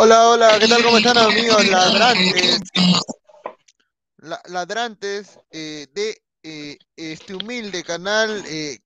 [0.00, 0.84] Hola, hola, ¿qué tal?
[0.84, 2.60] ¿Cómo están amigos ladrantes?
[4.46, 8.78] ladrantes eh, de eh, este humilde canal eh,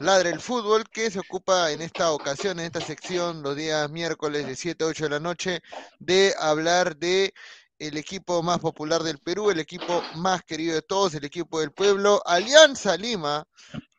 [0.00, 4.48] Ladre el Fútbol que se ocupa en esta ocasión, en esta sección, los días miércoles
[4.48, 5.60] de 7 a 8 de la noche,
[6.00, 7.32] de hablar de
[7.78, 11.70] el equipo más popular del Perú, el equipo más querido de todos, el equipo del
[11.70, 13.44] pueblo, Alianza Lima,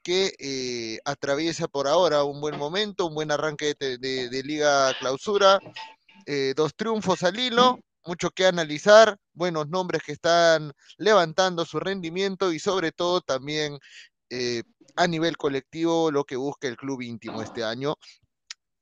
[0.04, 5.60] que atraviesa por ahora un buen momento, un buen arranque de Liga Clausura,
[6.28, 12.52] eh, dos triunfos al hilo, mucho que analizar, buenos nombres que están levantando su rendimiento
[12.52, 13.80] y sobre todo también
[14.30, 14.64] eh,
[14.98, 17.96] a nivel colectivo lo que busca el club íntimo este año.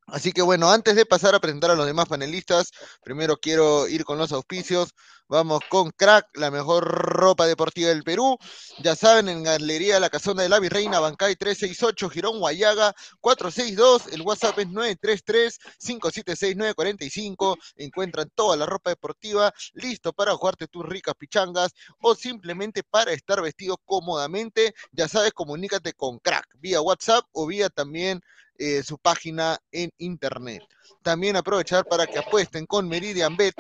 [0.08, 2.72] Así que bueno, antes de pasar a presentar a los demás panelistas,
[3.04, 4.96] primero quiero ir con los auspicios.
[5.27, 8.38] Vamos con Crack, la mejor ropa deportiva del Perú.
[8.83, 14.13] Ya saben, en Galería La Casona de la Virreina, Bancay 368, Girón Guayaga 462.
[14.13, 17.57] El WhatsApp es 933-576945.
[17.77, 23.42] Encuentran toda la ropa deportiva listo para jugarte tus ricas pichangas o simplemente para estar
[23.42, 24.75] vestido cómodamente.
[24.92, 28.22] Ya sabes, comunícate con Crack vía WhatsApp o vía también
[28.57, 30.63] eh, su página en internet.
[31.01, 33.56] También aprovechar para que apuesten con Meridian Bet,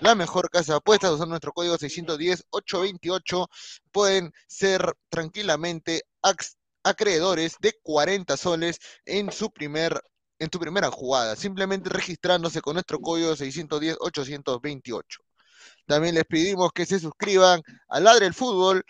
[0.00, 3.46] la mejor casa de apuestas, usando nuestro código 610-828,
[3.92, 6.02] pueden ser tranquilamente
[6.82, 10.02] acreedores de 40 soles en su primer
[10.40, 15.02] en tu primera jugada, simplemente registrándose con nuestro código 610-828.
[15.86, 18.82] También les pedimos que se suscriban a Ladre el Fútbol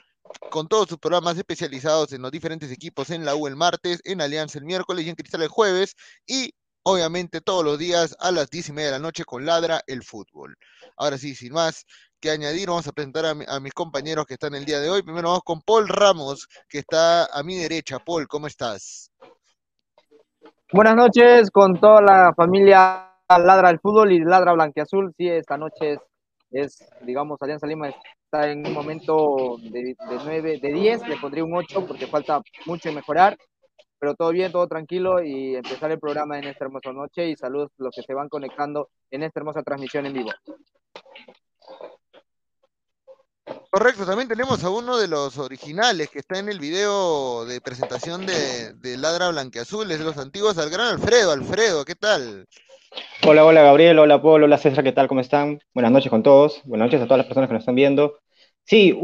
[0.51, 4.21] con todos sus programas especializados en los diferentes equipos en la U el martes, en
[4.21, 5.97] Alianza el miércoles y en Cristal el jueves.
[6.25, 9.81] Y obviamente todos los días a las diez y media de la noche con Ladra
[9.87, 10.57] el Fútbol.
[10.97, 11.85] Ahora sí, sin más
[12.21, 15.03] que añadir, vamos a presentar a, mis compañeros que están el día de hoy.
[15.03, 17.99] Primero vamos con Paul Ramos, que está a mi derecha.
[17.99, 19.11] Paul, ¿cómo estás?
[20.73, 25.15] Buenas noches con toda la familia Ladra el Fútbol y Ladra Blanquiazul.
[25.17, 26.01] Sí, esta noche es,
[26.51, 31.45] es digamos, Alianza Lima está en un momento de, de 9, de 10, le pondría
[31.45, 33.37] un 8 porque falta mucho mejorar,
[34.01, 37.71] pero todo bien, todo tranquilo y empezar el programa en esta hermosa noche y saludos
[37.79, 40.31] a los que se van conectando en esta hermosa transmisión en vivo.
[43.69, 48.25] Correcto, también tenemos a uno de los originales que está en el video de presentación
[48.25, 51.33] de, de Ladra Blanqueazules, de los antiguos, al gran Alfredo.
[51.33, 52.47] Alfredo, ¿qué tal?
[53.27, 55.09] Hola, hola Gabriel, hola Polo, hola César, ¿qué tal?
[55.09, 55.61] ¿Cómo están?
[55.75, 58.19] Buenas noches con todos, buenas noches a todas las personas que nos están viendo.
[58.65, 58.99] Sí,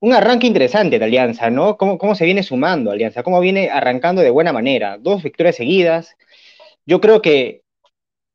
[0.00, 1.76] un arranque interesante de Alianza, ¿no?
[1.76, 3.22] ¿Cómo, ¿Cómo se viene sumando Alianza?
[3.22, 4.98] ¿Cómo viene arrancando de buena manera?
[4.98, 6.16] Dos victorias seguidas.
[6.86, 7.62] Yo creo que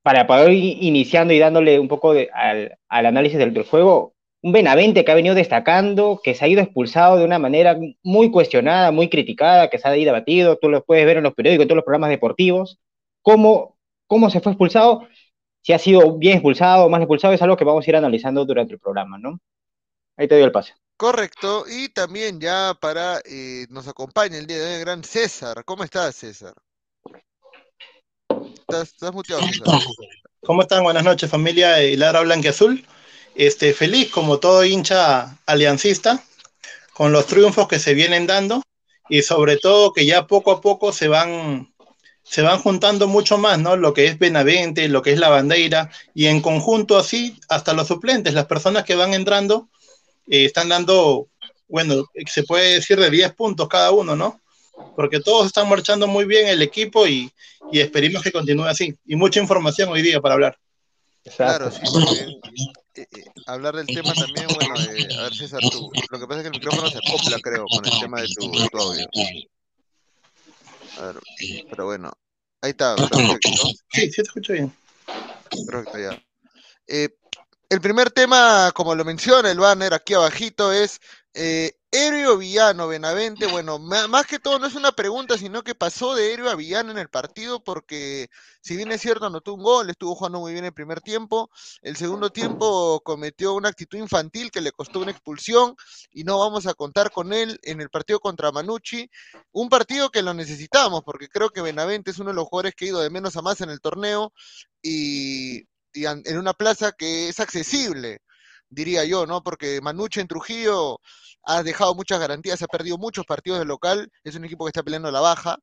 [0.04, 5.12] para poder ir iniciando y dándole un poco al, análisis del, juego, un Benavente que
[5.12, 9.70] ha venido destacando, que se ha ido expulsado de una manera muy cuestionada, muy criticada,
[9.70, 11.86] que se ha ido debatido, tú lo puedes ver en los periódicos, en todos los
[11.86, 12.80] programas deportivos,
[13.22, 13.74] cómo
[14.14, 15.08] cómo se fue expulsado,
[15.62, 18.46] si ha sido bien expulsado o mal expulsado, es algo que vamos a ir analizando
[18.46, 19.40] durante el programa, ¿no?
[20.18, 20.74] Ahí te doy el pase.
[20.98, 25.64] Correcto, y también ya para, eh, nos acompaña el día de hoy el gran César.
[25.66, 26.54] ¿Cómo estás, César?
[28.30, 29.80] Estás, muteado, César.
[30.42, 30.84] ¿Cómo están?
[30.84, 32.86] Buenas noches, familia y Lara Blanque Azul.
[33.36, 36.24] Este, feliz como todo hincha aliancista
[36.94, 38.62] con los triunfos que se vienen dando
[39.10, 41.74] y sobre todo que ya poco a poco se van
[42.24, 43.76] se van juntando mucho más, ¿no?
[43.76, 47.88] Lo que es Benavente, lo que es la bandera, y en conjunto así, hasta los
[47.88, 49.70] suplentes, las personas que van entrando,
[50.28, 51.28] eh, están dando,
[51.68, 54.42] bueno, se puede decir de 10 puntos cada uno, ¿no?
[54.96, 57.32] Porque todos están marchando muy bien el equipo y,
[57.72, 58.96] y esperemos que continúe así.
[59.06, 60.58] Y mucha información hoy día para hablar.
[61.38, 61.80] Claro, sí,
[62.96, 66.44] eh, eh, hablar del tema también, bueno, a ver César, tú, lo que pasa es
[66.44, 69.08] que el micrófono se acopla, creo, con el tema de tu, de tu audio.
[70.98, 71.20] A ver,
[71.70, 72.12] pero bueno,
[72.62, 73.50] ahí está, perfecto.
[73.94, 74.76] Sí, sí te escucho bien.
[75.66, 76.22] Perfecto, ya.
[77.74, 81.02] El primer tema, como lo menciona el banner aquí abajito, es
[81.34, 83.48] eh, héroe o villano, Benavente.
[83.48, 86.92] Bueno, más que todo no es una pregunta, sino que pasó de héroe a villano
[86.92, 88.30] en el partido, porque
[88.62, 91.50] si bien es cierto, anotó un gol, estuvo jugando muy bien el primer tiempo.
[91.82, 95.76] El segundo tiempo cometió una actitud infantil que le costó una expulsión
[96.12, 99.10] y no vamos a contar con él en el partido contra Manucci.
[99.52, 102.86] Un partido que lo necesitamos, porque creo que Benavente es uno de los jugadores que
[102.86, 104.32] ha ido de menos a más en el torneo
[104.84, 108.20] y en una plaza que es accesible,
[108.70, 109.44] diría yo, ¿no?
[109.44, 111.00] Porque Manuche en Trujillo
[111.44, 114.84] ha dejado muchas garantías, ha perdido muchos partidos de local, es un equipo que está
[114.84, 115.58] peleando la baja,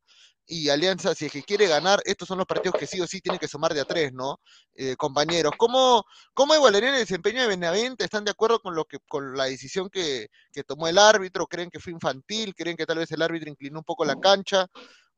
[0.51, 3.21] y Alianza, si es que quiere ganar, estos son los partidos que sí o sí
[3.21, 4.41] tienen que sumar de a tres, ¿no?
[4.75, 8.03] Eh, compañeros, ¿cómo, ¿cómo evaluarían el desempeño de Benavente?
[8.03, 11.47] ¿Están de acuerdo con lo que, con la decisión que, que, tomó el árbitro?
[11.47, 12.55] ¿Creen que fue infantil?
[12.57, 14.67] ¿Creen que tal vez el árbitro inclinó un poco la cancha?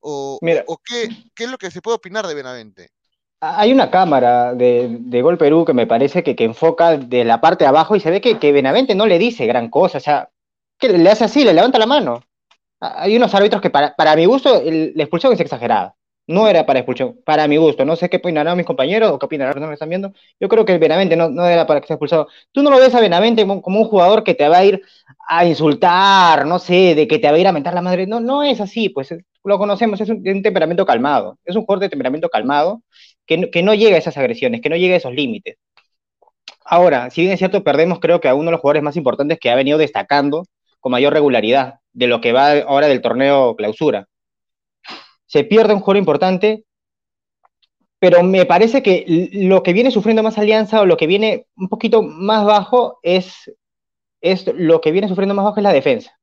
[0.01, 2.91] ¿O, o qué, qué es lo que se puede opinar de Benavente?
[3.45, 7.65] Hay una cámara de, Gol Perú que me parece que, que, enfoca de la parte
[7.65, 10.31] de abajo y se ve que, que Benavente no le dice gran cosa, o sea,
[10.81, 12.23] le hace así, le levanta la mano.
[12.81, 15.97] Hay unos árbitros que para, para mi gusto el, la expulsión es exagerada.
[16.29, 17.85] No era para expulsión, para mi gusto.
[17.85, 20.13] No sé qué opinarán mis compañeros o qué opinarán los que están viendo.
[20.39, 22.29] Yo creo que Benavente no, no era para que sea expulsado.
[22.53, 24.83] Tú no lo ves a Benavente como, un jugador que te va a ir
[25.29, 28.07] a insultar, no sé, de que te va a ir a mentar la madre.
[28.07, 29.13] No, no es así, pues
[29.45, 31.39] lo conocemos, es un temperamento calmado.
[31.45, 32.83] Es un jugador de temperamento calmado
[33.27, 35.57] que, que no llega a esas agresiones, que no llega a esos límites.
[36.65, 39.39] Ahora, si bien es cierto, perdemos creo que a uno de los jugadores más importantes
[39.41, 40.45] que ha venido destacando
[40.81, 44.09] con mayor regularidad de lo que va ahora del torneo clausura
[45.33, 46.65] se pierde un jugador importante,
[47.99, 51.71] pero me parece que lo que viene sufriendo más Alianza o lo que viene un
[51.71, 53.51] poquito más bajo es,
[54.21, 56.19] es lo que viene sufriendo más bajo es la defensa.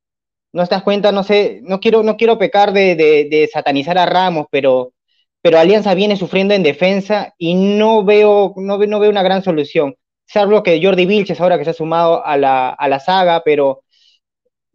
[0.54, 3.98] No te das cuenta, no sé, no quiero, no quiero pecar de, de, de satanizar
[3.98, 4.94] a Ramos, pero,
[5.42, 9.96] pero Alianza viene sufriendo en defensa y no veo, no, no veo una gran solución.
[10.26, 13.84] Salvo que Jordi Vilches ahora que se ha sumado a la, a la saga, pero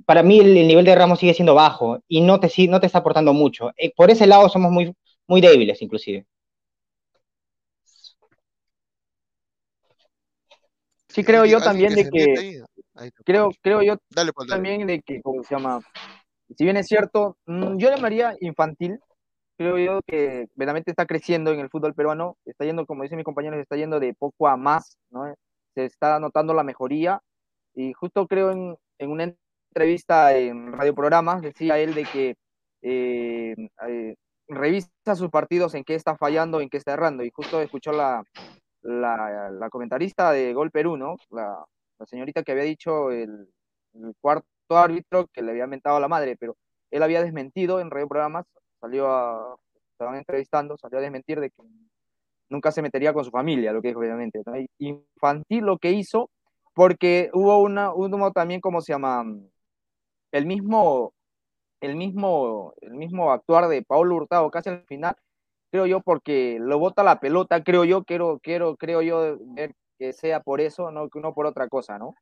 [0.06, 2.86] para mí el, el, nivel de Ramos sigue siendo bajo y no te, no te
[2.86, 3.70] está aportando mucho.
[3.76, 4.92] Eh, por ese lado somos muy,
[5.26, 6.26] muy débiles, inclusive.
[11.08, 12.64] Sí, creo yo también de que,
[13.24, 14.56] creo, creo yo dale, pues, dale.
[14.56, 15.80] también de que, ¿cómo se llama?
[16.56, 18.98] Si bien es cierto, mm, yo llamaría infantil,
[19.56, 23.24] creo yo que verdaderamente está creciendo en el fútbol peruano, está yendo, como dicen mis
[23.24, 25.34] compañeros, está yendo de poco a más, ¿no?
[25.74, 27.20] Se está notando la mejoría
[27.74, 29.34] y justo creo en, en una
[29.70, 32.36] entrevista en radioprogramas, decía él de que
[32.82, 33.54] eh,
[33.88, 34.16] eh,
[34.48, 38.22] revisa sus partidos en qué está fallando, en qué está errando, y justo escuchó la,
[38.82, 41.16] la, la comentarista de Gol Perú, ¿no?
[41.30, 41.64] La,
[41.98, 43.48] la señorita que había dicho el,
[43.94, 46.56] el, cuarto árbitro que le había mentado a la madre, pero
[46.90, 48.46] él había desmentido en radioprogramas,
[48.84, 49.56] salió a,
[49.92, 51.62] estaban entrevistando, salió a desmentir de que
[52.50, 54.42] nunca se metería con su familia, lo que dijo obviamente.
[54.78, 56.28] Infantil lo que hizo,
[56.74, 59.24] porque hubo una, hubo también, ¿cómo se llama?
[60.32, 61.14] el mismo,
[61.80, 65.14] el mismo, el mismo actuar de Paulo Hurtado casi al final,
[65.70, 70.12] creo yo, porque lo bota la pelota, creo yo, quiero, quiero, creo yo ver que
[70.12, 72.16] sea por eso, no, no por otra cosa, ¿no?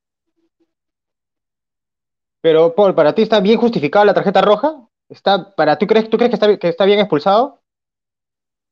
[2.42, 4.86] Pero, Paul, ¿para ti está bien justificada la tarjeta roja?
[5.12, 7.60] ¿Está, para, ¿tú, crees, ¿Tú crees que está, que está bien expulsado?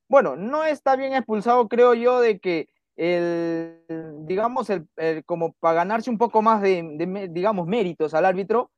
[0.08, 3.84] Bueno, no está bien expulsado, creo yo, de que el,
[4.26, 8.70] digamos, el, el como para ganarse un poco más de, de, digamos, méritos al árbitro,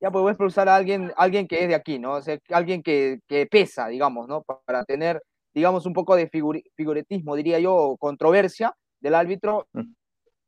[0.00, 2.14] ya voy a expulsar a alguien, alguien que es de aquí, ¿no?
[2.14, 4.42] O sea, alguien que, que pesa, digamos, ¿no?
[4.42, 5.22] Para tener,
[5.54, 9.92] digamos, un poco de figur figuretismo, diría yo, controversia del árbitro, mm.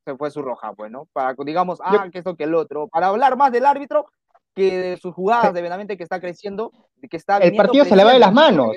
[0.04, 1.06] se fue su roja, pues, ¿no?
[1.12, 4.06] Para, digamos, ah, que esto que el otro, para hablar más del árbitro
[4.57, 6.73] que de sus jugadas, de verdaderamente que está creciendo,
[7.11, 7.37] que está...
[7.39, 8.75] El partido se le va de las manos,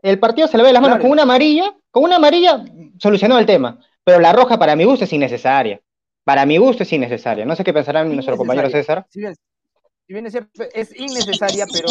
[0.00, 1.02] el partido se le va de las manos, claro.
[1.02, 2.64] con una amarilla, con una amarilla
[2.98, 5.80] solucionó el tema, pero la roja para mi gusto es innecesaria.
[6.22, 7.44] Para mi gusto es innecesaria.
[7.44, 9.06] No sé qué pensarán nuestro compañero César.
[9.10, 9.20] Sí,
[10.06, 11.88] si bien es cierto, es innecesaria, pero...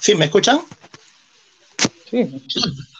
[0.00, 0.14] ¿Sí?
[0.14, 0.60] ¿Me escuchan?
[2.10, 2.42] Sí.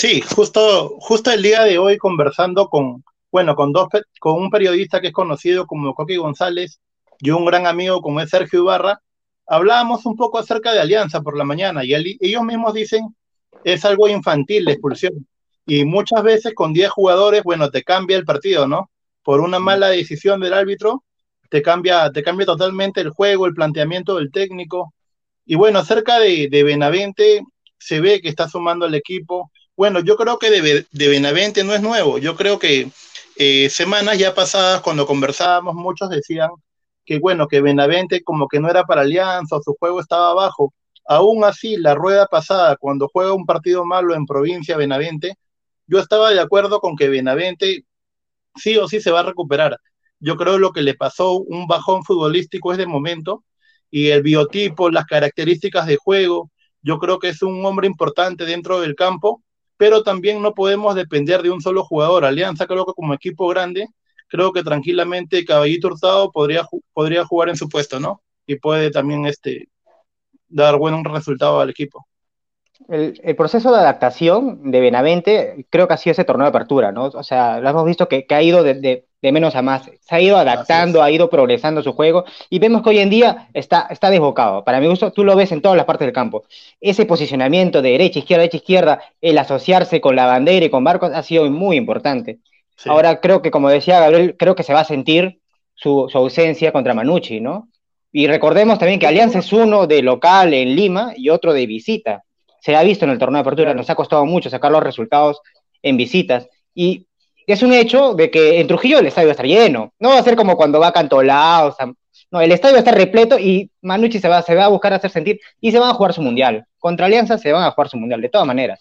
[0.00, 3.88] Sí, justo, justo el día de hoy conversando con, bueno, con dos,
[4.18, 6.80] con un periodista que es conocido como Coqui González
[7.18, 9.02] y un gran amigo como es Sergio Ibarra,
[9.46, 13.14] hablábamos un poco acerca de Alianza por la mañana y él, ellos mismos dicen
[13.62, 15.28] es algo infantil la expulsión
[15.66, 18.90] y muchas veces con 10 jugadores, bueno, te cambia el partido, ¿no?
[19.22, 21.04] Por una mala decisión del árbitro,
[21.50, 24.94] te cambia, te cambia totalmente el juego, el planteamiento del técnico.
[25.44, 27.42] Y bueno, acerca de, de Benavente,
[27.76, 29.50] se ve que está sumando al equipo.
[29.80, 32.18] Bueno, yo creo que de, Benavente no es nuevo.
[32.18, 32.90] Yo creo que
[33.36, 36.50] eh, semanas ya pasadas, cuando conversábamos, muchos decían
[37.06, 40.74] que bueno, que Benavente como que no era para Alianza, su juego estaba bajo.
[41.06, 45.36] Aún así, la rueda pasada, cuando juega un partido malo en provincia Benavente,
[45.86, 47.86] yo estaba de acuerdo con que Benavente
[48.56, 49.78] sí o sí se va a recuperar.
[50.18, 53.44] Yo creo lo que le pasó un bajón futbolístico es de momento
[53.90, 56.50] y el biotipo, las características de juego,
[56.82, 59.42] yo creo que es un hombre importante dentro del campo,
[59.80, 62.26] pero también no podemos depender de un solo jugador.
[62.26, 63.88] Alianza creo que como equipo grande,
[64.28, 68.20] creo que tranquilamente Caballito Hurtado podría, podría jugar en su puesto, ¿no?
[68.46, 69.70] Y puede también este,
[70.48, 72.06] dar buen resultado al equipo
[72.88, 76.92] el, el, proceso de adaptación de Benavente creo que ha sido ese torneo de apertura,
[76.92, 77.04] ¿no?
[77.06, 79.90] O sea, lo hemos visto que, que ha ido de, de, de, menos a más,
[80.00, 83.48] se ha ido adaptando, ha ido progresando su juego y vemos que hoy en día
[83.54, 84.64] está, está desbocado.
[84.64, 86.44] Para mi gusto, tú lo ves en todas las partes del campo.
[86.80, 91.12] Ese posicionamiento de derecha, izquierda, derecha, izquierda, el asociarse con la bandera y con Barcos
[91.14, 92.38] ha sido muy importante.
[92.76, 92.88] Sí.
[92.88, 95.40] Ahora creo que, como decía Gabriel, creo que se va a sentir
[95.74, 97.68] su, su ausencia contra Manucci, ¿no?
[98.12, 102.24] Y recordemos también que Alianza es uno de local en Lima y otro de visita.
[102.60, 105.40] Se ha visto en el torneo de apertura, nos ha costado mucho sacar los resultados
[105.82, 106.48] en visitas.
[106.74, 107.06] Y
[107.46, 109.92] es un hecho de que en Trujillo el estadio va a estar lleno.
[109.98, 111.74] No va a ser como cuando va a Cantolao.
[112.30, 114.92] No, el estadio va a estar repleto y Manucci se va, se va a buscar
[114.92, 116.66] hacer sentir y se van a jugar su mundial.
[116.78, 118.80] Contra Alianza se van a jugar su mundial, de todas maneras.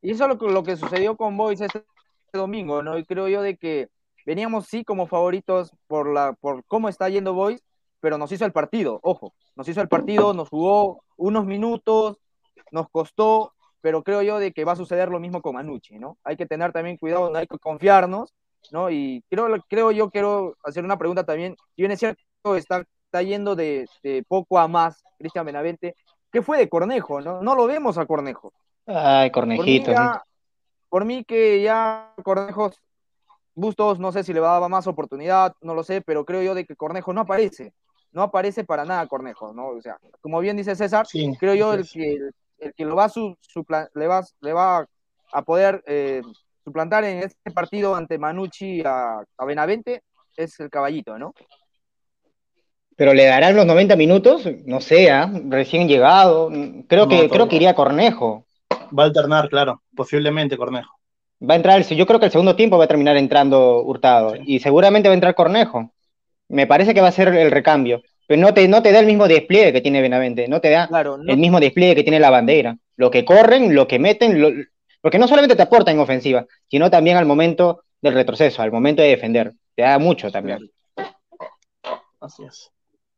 [0.00, 1.84] Y eso es lo, que sucedió con Boys este
[2.32, 2.96] domingo, ¿no?
[2.98, 3.88] Y creo yo de que
[4.24, 7.62] veníamos sí como favoritos por, la, por cómo está yendo Boys,
[8.00, 12.16] pero nos hizo el partido, ojo, nos hizo el partido, nos jugó unos minutos,
[12.70, 16.16] nos costó, pero creo yo de que va a suceder lo mismo con Manucci, ¿no?
[16.24, 18.34] Hay que tener también cuidado, no hay que confiarnos,
[18.70, 18.90] ¿no?
[18.90, 23.22] Y creo, creo yo quiero hacer una pregunta también, si bien es cierto, está, está
[23.22, 23.86] yendo de,
[24.26, 25.94] poco a más Cristian Benavente,
[26.32, 27.42] ¿qué fue de Cornejo, no?
[27.42, 28.52] No lo vemos a Cornejo.
[28.86, 29.92] Ay, Cornejito.
[30.88, 32.80] Por mí, que ya Cornejos
[33.54, 36.42] Bustos, no sé si le va a dar más oportunidad, no lo sé, pero creo
[36.42, 37.72] yo de que Cornejo no aparece,
[38.12, 39.68] no aparece para nada Cornejo, ¿no?
[39.68, 41.06] O sea, como bien dice César,
[41.38, 42.18] creo yo el que,
[42.58, 43.36] el, que lo va a su,
[43.94, 44.86] le, va, le va
[45.32, 46.22] a poder eh,
[46.64, 50.02] suplantar en este partido ante Manucci a, a Benavente
[50.36, 51.34] es el caballito, ¿no?
[52.96, 55.30] Pero le darán los 90 minutos, no sé, ¿ah?
[55.48, 56.50] recién llegado.
[56.88, 58.44] Creo que creo que iría Cornejo.
[58.96, 60.98] Va a alternar, claro, posiblemente Cornejo.
[61.48, 64.58] Va a entrar, yo creo que el segundo tiempo va a terminar entrando Hurtado y
[64.58, 65.92] seguramente va a entrar Cornejo.
[66.48, 69.06] Me parece que va a ser el recambio, pero no te, no te da el
[69.06, 70.88] mismo despliegue que tiene Benavente, no te da
[71.26, 72.76] el mismo despliegue que tiene la bandera.
[72.96, 74.68] Lo que corren, lo que meten,
[75.00, 79.02] porque no solamente te aporta en ofensiva, sino también al momento del retroceso, al momento
[79.02, 79.52] de defender.
[79.74, 80.70] Te da mucho también.
[82.20, 82.70] Así es.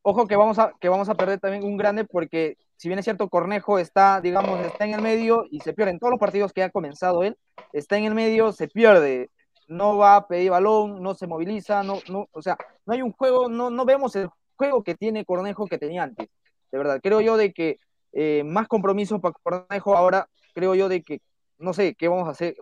[0.02, 3.04] Ojo que vamos a, que vamos a perder también un grande porque si bien es
[3.04, 6.54] cierto, Cornejo está, digamos, está en el medio y se pierde en todos los partidos
[6.54, 7.36] que ha comenzado él,
[7.74, 9.28] está en el medio, se pierde,
[9.70, 13.12] no va a pedir balón, no se moviliza, no, no, o sea, no hay un
[13.12, 16.28] juego, no, no vemos el juego que tiene Cornejo que tenía antes,
[16.72, 17.78] de verdad, creo yo de que
[18.12, 21.22] eh, más compromiso para Cornejo ahora, creo yo de que,
[21.58, 22.56] no sé, qué vamos a hacer,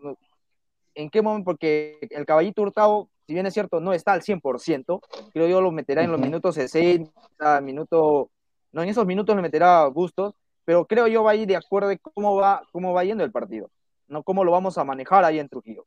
[0.95, 5.01] en qué momento, porque el caballito hurtado, si bien es cierto, no está al 100%,
[5.33, 8.31] creo yo lo meterá en los minutos 60, minuto
[8.71, 10.35] no, en esos minutos le meterá gustos,
[10.67, 13.33] pero creo yo va a ir de acuerdo de cómo va, cómo va yendo el
[13.33, 13.71] partido,
[14.09, 15.87] no cómo lo vamos a manejar ahí en Trujillo.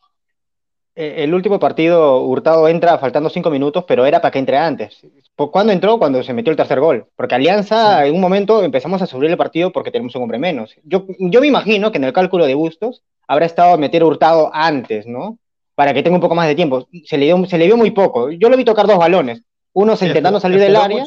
[0.96, 5.02] Eh, el último partido, Hurtado entra faltando cinco minutos, pero era para que entre antes.
[5.36, 5.98] ¿Cuándo entró?
[5.98, 7.08] Cuando se metió el tercer gol.
[7.16, 10.76] Porque Alianza, en un momento, empezamos a subir el partido porque tenemos un hombre menos.
[10.84, 14.52] Yo, yo me imagino que en el cálculo de Bustos habrá estado a meter Hurtado
[14.54, 15.38] antes, ¿no?
[15.76, 16.88] Para que tenga un poco más de tiempo.
[17.06, 18.30] Se le, dio, se le vio muy poco.
[18.30, 19.42] Yo lo vi tocar dos balones.
[19.74, 21.06] Uno intentando salir del área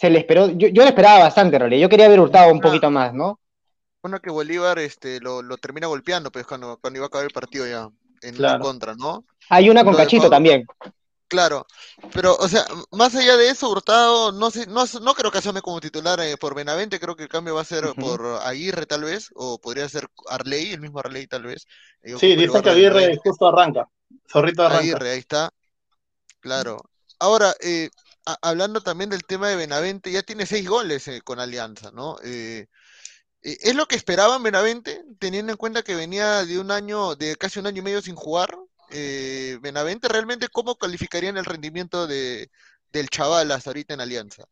[0.00, 2.60] se le esperó, yo, yo le esperaba bastante en realidad, yo quería haber hurtado un
[2.60, 3.38] poquito más, ¿no?
[4.00, 7.66] Bueno, que Bolívar este, lo, termina golpeando, pues cuando, cuando iba a acabar el partido
[7.66, 7.90] ya,
[8.22, 9.24] en la contra, ¿no?
[9.48, 10.66] Hay una con Cachito también.
[11.28, 11.64] Claro,
[12.12, 15.62] pero, o sea, más allá de eso, Hurtado, no sé, no, no creo que asome
[15.62, 19.04] como titular eh, por Benavente, creo que el cambio va a ser por Aguirre tal
[19.04, 21.66] vez, o podría ser Arley, el mismo Arley tal vez.
[22.18, 23.88] sí, dice que Aguirre justo arranca,
[24.28, 24.80] Zorrito arranca.
[24.80, 25.50] Aguirre, ahí está,
[26.40, 26.82] claro.
[27.20, 27.90] Ahora, eh,
[28.42, 32.16] hablando también del tema de Benavente, ya tiene seis goles eh, con Alianza, ¿no?
[32.24, 32.66] Eh, eh,
[33.42, 37.58] ¿Es lo que esperaban Benavente, teniendo en cuenta que venía de un año, de casi
[37.58, 38.56] un año y medio sin jugar?
[39.60, 42.50] Benavente, ¿realmente cómo calificarían el rendimiento de,
[42.92, 44.44] del chaval hasta ahorita en Alianza?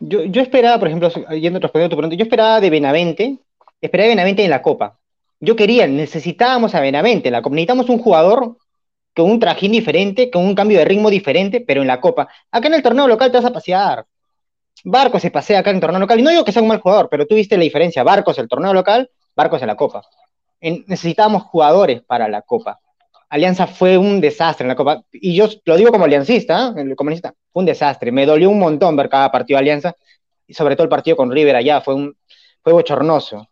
[0.00, 3.38] Yo, yo esperaba, por ejemplo, yendo respondiendo a tu pregunta, yo esperaba de Benavente,
[3.80, 4.98] esperaba de Benavente en la Copa.
[5.40, 8.56] Yo quería, necesitábamos a Benavente en la Copa, necesitamos un jugador
[9.14, 12.28] con un trajín diferente, con un cambio de ritmo diferente, pero en la Copa.
[12.50, 14.06] Acá en el torneo local te vas a pasear.
[14.84, 16.18] Barcos se pasea acá en torneo local.
[16.18, 18.02] Y no digo que sea un mal jugador, pero tú viste la diferencia.
[18.02, 20.02] Barcos el torneo local, Barcos en la Copa.
[20.60, 22.80] necesitábamos jugadores para la Copa.
[23.30, 25.02] Alianza fue un desastre en la Copa.
[25.12, 26.94] Y yo lo digo como aliancista, ¿eh?
[26.96, 28.10] comunista, fue un desastre.
[28.10, 29.94] Me dolió un montón ver cada partido de Alianza,
[30.46, 32.16] y sobre todo el partido con River allá, fue, un,
[32.62, 33.46] fue bochornoso.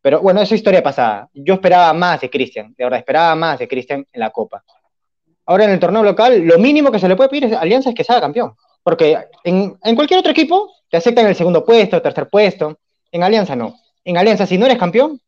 [0.00, 1.28] Pero bueno, esa historia pasada.
[1.34, 4.64] Yo esperaba más de Cristian, de verdad, esperaba más de Cristian en la Copa.
[5.44, 7.94] Ahora en el torneo local, lo mínimo que se le puede pedir a Alianza es
[7.94, 8.54] que sea campeón.
[8.88, 12.78] Porque en, cualquier otro equipo te aceptan el segundo puesto, tercer puesto.
[13.12, 13.74] En Alianza no.
[14.02, 15.20] En Alianza, si no eres campeón,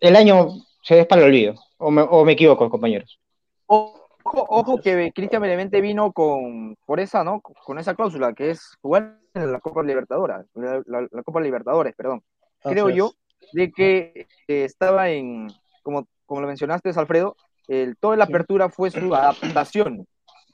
[0.00, 0.48] el año
[0.82, 1.56] se es para el olvido.
[1.76, 1.90] O
[2.24, 3.20] me, equivoco, compañeros.
[3.66, 7.42] Ojo, que Cristian Benevente vino con por esa, ¿no?
[7.42, 12.22] Con esa cláusula que es jugar en la Copa Libertadores, la, Copa Libertadores, perdón.
[12.62, 13.12] Creo yo
[13.52, 15.48] de que estaba en,
[15.82, 17.36] como, como lo mencionaste, Alfredo,
[17.68, 20.06] el, toda la apertura fue su adaptación,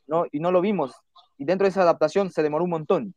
[0.08, 0.24] ¿no?
[0.32, 0.92] Y no lo vimos.
[1.40, 3.14] Y dentro de esa adaptación se demoró un montón,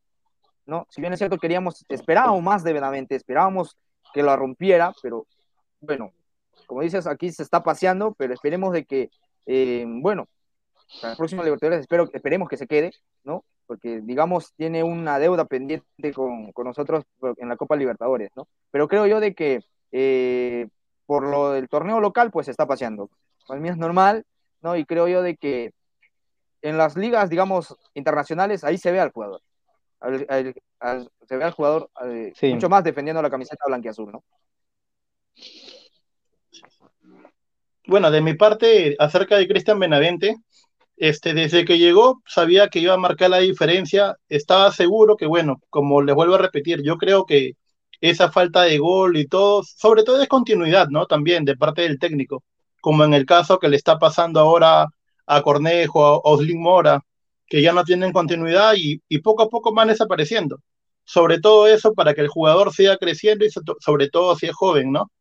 [0.65, 0.87] ¿no?
[0.89, 3.77] Si bien es cierto, queríamos, esperábamos más de Benavente, esperábamos
[4.13, 5.27] que lo rompiera, pero
[5.81, 6.13] bueno,
[6.65, 9.11] como dices, aquí se está paseando, pero esperemos de que,
[9.45, 10.27] eh, bueno,
[11.01, 13.43] la próxima Libertadores espero, esperemos que se quede, ¿no?
[13.65, 17.05] porque digamos tiene una deuda pendiente con, nosotros
[17.37, 18.47] en la Copa Libertadores, ¿no?
[18.71, 20.67] Pero creo yo de que eh,
[21.05, 23.09] por lo del torneo local, pues se está paseando.
[23.47, 24.25] Para mí es normal,
[24.61, 24.75] ¿no?
[24.75, 25.73] Y creo yo de que
[26.63, 29.41] en las ligas, digamos, internacionales, ahí se ve al jugador.
[30.01, 34.23] se ve al jugador eh, mucho más defendiendo la camiseta blanquiazul, ¿no?
[37.85, 40.37] Bueno, de mi parte, acerca de Cristian Benavente,
[40.95, 45.59] este, desde que llegó sabía que iba a marcar la diferencia, estaba seguro que, bueno,
[45.69, 47.53] como les vuelvo a repetir, yo creo que
[47.99, 51.07] esa falta de gol y todo, sobre todo es continuidad, ¿no?
[51.07, 52.43] También de parte del técnico,
[52.81, 54.87] como en el caso que le está pasando ahora
[55.25, 57.01] a Cornejo, a Oslin Mora,
[57.47, 60.59] que ya no tienen continuidad y, poco a poco van desapareciendo.
[61.05, 64.91] Sobre todo eso para que el jugador siga creciendo y sobre todo si es joven,
[64.91, 65.11] ¿no?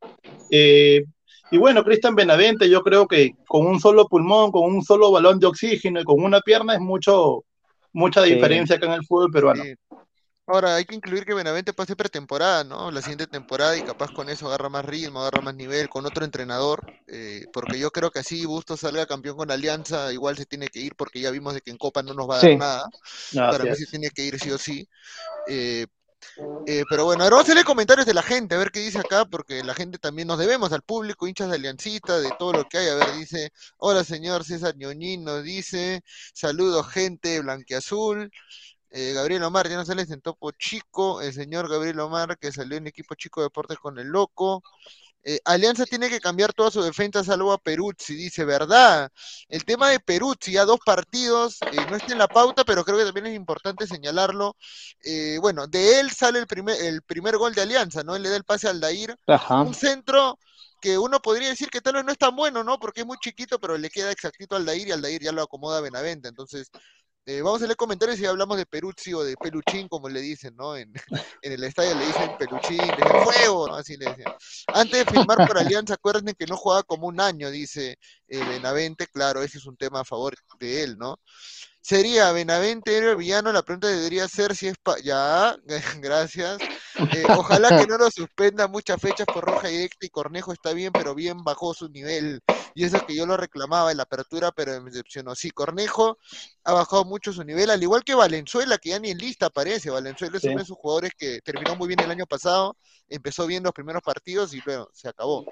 [0.50, 1.04] Eh,
[1.50, 5.38] y bueno, Cristian Benavente, yo creo que con un solo pulmón, con un solo balón
[5.38, 7.44] de oxígeno y con una pierna es mucho,
[7.92, 9.62] mucha diferencia acá en el fútbol peruano.
[10.52, 12.90] Ahora, hay que incluir que Benavente pase pretemporada, ¿no?
[12.90, 16.26] La siguiente temporada y capaz con eso agarra más ritmo, agarra más nivel con otro
[16.26, 20.68] entrenador, eh, porque yo creo que así Bustos salga campeón con Alianza, igual se tiene
[20.68, 22.90] que ir porque ya vimos de que en Copa no nos va a dar nada.
[23.48, 24.86] Para mí sí tiene que ir sí o sí.
[25.46, 25.86] Eh,
[26.66, 28.98] eh, pero bueno, ahora vamos a leer comentarios de la gente, a ver qué dice
[28.98, 32.64] acá, porque la gente también nos debemos al público, hinchas de Aliancita, de todo lo
[32.68, 32.88] que hay.
[32.88, 36.02] A ver, dice, hola señor César Ñoñín, nos dice,
[36.34, 38.30] saludos gente blanqueazul.
[38.94, 42.76] Eh, Gabriel Omar, ya no sale en topo chico, el señor Gabriel Omar, que salió
[42.76, 44.62] en equipo chico de deportes con el loco.
[45.24, 49.10] Eh, Alianza tiene que cambiar toda su defensa salvo a Peruzzi, dice, ¿verdad?
[49.48, 52.98] El tema de Peruzzi, ya dos partidos, eh, no está en la pauta, pero creo
[52.98, 54.56] que también es importante señalarlo.
[55.04, 58.16] Eh, bueno, de él sale el primer, el primer gol de Alianza, ¿no?
[58.16, 59.16] Él le da el pase al Dair,
[59.50, 60.38] un centro
[60.80, 62.80] que uno podría decir que tal vez no es tan bueno, ¿no?
[62.80, 65.42] Porque es muy chiquito, pero le queda exactito al Dair y al Dair ya lo
[65.42, 66.68] acomoda Benavente, entonces
[67.26, 70.56] eh, vamos a leer comentarios y hablamos de Peruzzi o de Peluchín, como le dicen,
[70.56, 70.76] ¿no?
[71.42, 73.74] En, el estadio le dicen Peluchín, de fuego, ¿no?
[73.76, 74.32] Así le decían.
[74.68, 79.06] Antes de firmar por Alianza, acuérdense que no jugaba como un año, dice eh, Benavente,
[79.06, 81.18] claro, ese es un tema a favor de él, ¿no?
[81.82, 84.76] Sería Benavente, héroe villano, la pregunta debería ser si es...
[84.80, 85.56] Pa ya,
[86.00, 86.58] gracias.
[87.12, 90.92] Eh, ojalá que no lo suspenda muchas fechas por roja directa y Cornejo está bien,
[90.92, 92.40] pero bien bajó su nivel.
[92.76, 95.34] Y eso es que yo lo reclamaba en la apertura, pero me decepcionó.
[95.34, 96.18] Sí, Cornejo
[96.62, 99.90] ha bajado mucho su nivel, al igual que Valenzuela, que ya ni en lista aparece.
[99.90, 102.76] Valenzuela es uno de esos jugadores que terminó muy bien el año pasado,
[103.08, 105.44] empezó bien los primeros partidos y luego se acabó.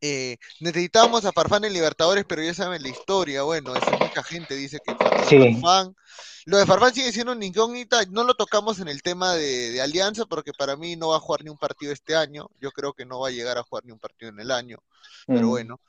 [0.00, 3.42] Eh, necesitábamos a Farfán en Libertadores, pero ya saben la historia.
[3.42, 5.94] Bueno, esa mucha gente dice que Farfán.
[6.46, 8.02] Lo de Farfán sigue siendo una incógnita.
[8.10, 11.44] No lo tocamos en el tema de, Alianza, porque para mí no va a jugar
[11.44, 12.48] ni un partido este año.
[12.60, 14.78] Yo creo que no va a llegar a jugar ni un partido en el año.
[15.26, 15.50] Pero mm.
[15.50, 15.80] bueno,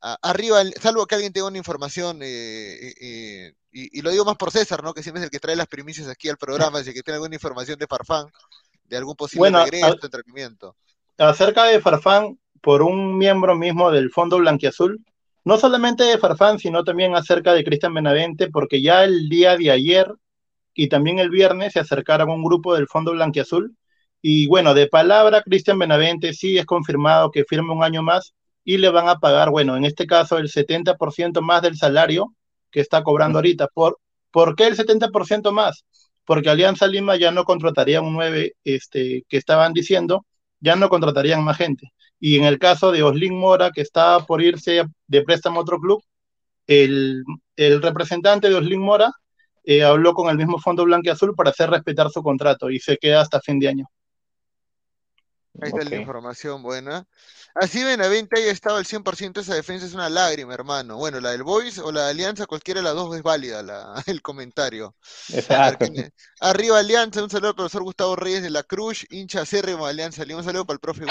[0.00, 4.82] arriba, salvo que alguien tenga una información, eh, eh, y, lo digo más por César,
[4.82, 4.92] ¿no?
[4.92, 7.34] Que siempre es el que trae las primicias aquí al programa, si que tiene alguna
[7.34, 8.26] información de Farfán,
[8.84, 10.76] de algún posible regreso, entrenamiento.
[11.18, 15.04] Acerca de Farfán, por un miembro mismo del Fondo Blanquiazul,
[15.44, 19.70] no solamente de Farfán, sino también acerca de Cristian Benavente, porque ya el día de
[19.70, 20.14] ayer
[20.74, 23.76] y también el viernes se acercaron un grupo del Fondo Blanquiazul.
[24.22, 28.78] Y bueno, de palabra, Cristian Benavente sí es confirmado que firme un año más y
[28.78, 32.32] le van a pagar, bueno, en este caso el 70% más del salario
[32.70, 33.68] que está cobrando ahorita.
[33.74, 33.98] ¿Por,
[34.30, 35.84] ¿por qué el 70% más?
[36.24, 40.24] Porque Alianza Lima ya no contrataría un 9 este, que estaban diciendo,
[40.60, 41.92] ya no contratarían más gente.
[42.24, 45.80] Y en el caso de Oslin Mora, que está por irse de préstamo a otro
[45.80, 46.04] club,
[46.68, 47.24] el,
[47.56, 49.10] representante de Oslin Mora
[49.64, 52.78] eh, habló con el mismo Fondo Blanco y Azul para hacer respetar su contrato y
[52.78, 53.86] se queda hasta fin de año.
[55.60, 57.06] Ahí está la información buena.
[57.54, 60.96] Así Benavente haya estado al 100%, esa defensa es una lágrima, hermano.
[60.96, 63.94] Bueno, la del Boys o la de Alianza, cualquiera de las dos es válida la,
[64.06, 64.96] el comentario.
[65.32, 65.86] Exacto.
[66.40, 70.22] Arriba Alianza, un saludo al profesor Gustavo Reyes de la Cruz, hincha acérrimo de Alianza.
[70.22, 71.04] Un saludo para el profe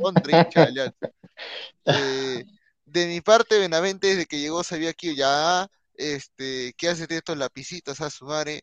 [0.00, 0.96] contra hincha de Alianza.
[1.86, 2.44] Eh,
[2.84, 7.38] de mi parte, Benavente, desde que llegó, sabía que ya, este, ¿qué hace de estos
[7.38, 8.62] lapicitos a su madre?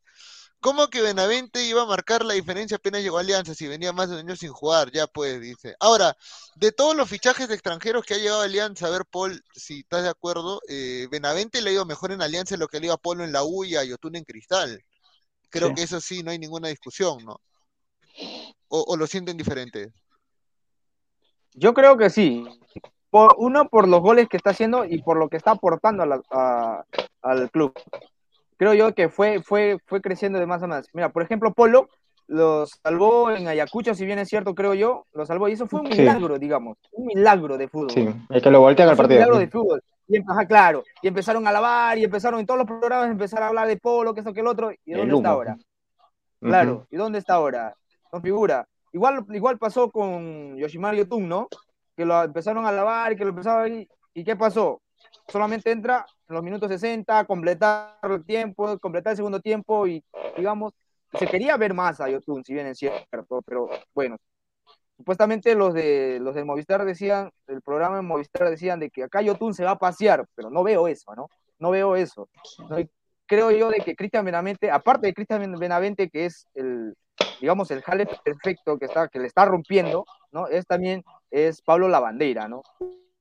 [0.59, 4.09] ¿Cómo que Benavente iba a marcar la diferencia apenas llegó a Alianza si venía más
[4.09, 4.91] de un año sin jugar?
[4.91, 5.75] Ya pues, dice.
[5.79, 6.17] Ahora,
[6.55, 9.81] de todos los fichajes de extranjeros que ha llegado a Alianza, a ver, Paul, si
[9.81, 12.87] estás de acuerdo, eh, Benavente le ha ido mejor en Alianza de lo que le
[12.87, 14.83] iba a Polo en la U y a Yotun en Cristal.
[15.49, 17.39] Creo que eso sí, no hay ninguna discusión, ¿no?
[18.67, 19.93] ¿O, lo sienten diferente?
[21.53, 22.43] Yo creo que sí.
[23.09, 27.51] Por, uno, por los goles que está haciendo y por lo que está aportando al
[27.51, 27.73] club
[28.57, 30.87] creo yo que fue, fue, fue creciendo de más a más.
[30.93, 31.89] Mira, por ejemplo, Polo
[32.27, 35.79] los salvó en Ayacucho, si bien es cierto, creo yo, lo salvó, y eso fue
[35.79, 37.91] un milagro, digamos, un milagro de fútbol.
[37.91, 39.19] Sí, es que lo voltean al partido.
[39.19, 39.81] Un milagro de fútbol.
[40.09, 43.43] Y, ajá, claro, y empezaron a lavar y empezaron en todos los programas a empezar
[43.43, 44.71] a hablar de polo, que esto, que el otro.
[44.85, 45.57] ¿Y dónde está ahora?
[46.39, 47.75] Claro, ¿y dónde está ahora?
[48.11, 48.67] No figura.
[48.93, 51.47] Igual, igual pasó con Yoshimaru Yotun, ¿no?
[51.95, 53.85] Que lo empezaron a lavar y que lo empezaron a...
[54.13, 54.81] ¿Y qué pasó?
[55.27, 60.03] Solamente entra en los minutos 60, completar el tiempo, completar el segundo tiempo y,
[60.37, 60.73] digamos,
[61.13, 64.17] se quería ver más a Yotun, si bien es cierto, pero bueno,
[64.97, 69.21] supuestamente los de los del Movistar decían, el programa de Movistar decían de que acá
[69.21, 71.29] Yotun se va a pasear, pero no veo eso, ¿no?
[71.59, 72.29] No veo eso.
[73.25, 76.95] creo yo de que Cristian Benavente, aparte de Cristian Benavente, que es el,
[77.39, 80.47] digamos, el jale perfecto que está, que le está rompiendo, ¿no?
[80.47, 82.63] Es también, es Pablo Lavandera, ¿no?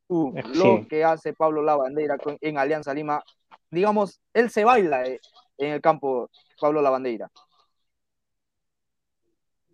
[0.08, 3.22] Uh, lo que hace Pablo Lavandera en Alianza Lima,
[3.70, 5.20] digamos, él se baila eh,
[5.58, 7.30] en el campo, Pablo Lavandera.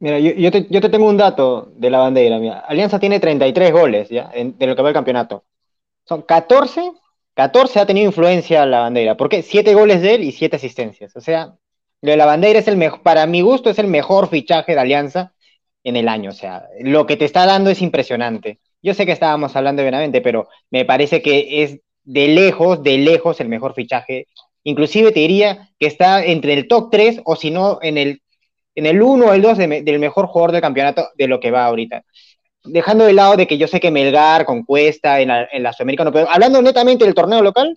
[0.02, 2.38] Mira, yo, te, tengo un dato de la bandera.
[2.40, 2.58] Mira.
[2.58, 4.32] Alianza tiene 33 goles ¿ya?
[4.34, 5.44] En, de lo que va el campeonato.
[6.04, 6.90] Son 14,
[7.34, 9.16] 14 ha tenido influencia la bandera.
[9.16, 9.42] ¿Por qué?
[9.42, 11.14] 7 goles de él y 7 asistencias.
[11.14, 11.54] O sea,
[12.00, 14.80] lo de la bandera es el mejor, para mi gusto es el mejor fichaje de
[14.80, 15.34] Alianza
[15.84, 16.30] en el año.
[16.30, 18.58] O sea, lo que te está dando es impresionante.
[18.82, 22.98] Yo sé que estábamos hablando de Benavente, pero me parece que es de lejos, de
[22.98, 24.26] lejos el mejor fichaje.
[24.64, 28.22] Inclusive te diría que está entre el top 3 o si no en el
[28.74, 31.66] en el 1 o el 2 del mejor jugador del campeonato de lo que va
[31.66, 32.04] ahorita.
[32.64, 35.72] Dejando de lado de que yo sé que Melgar con Cuesta en la, en la
[35.72, 37.76] Sudamericana, pero hablando netamente del torneo local,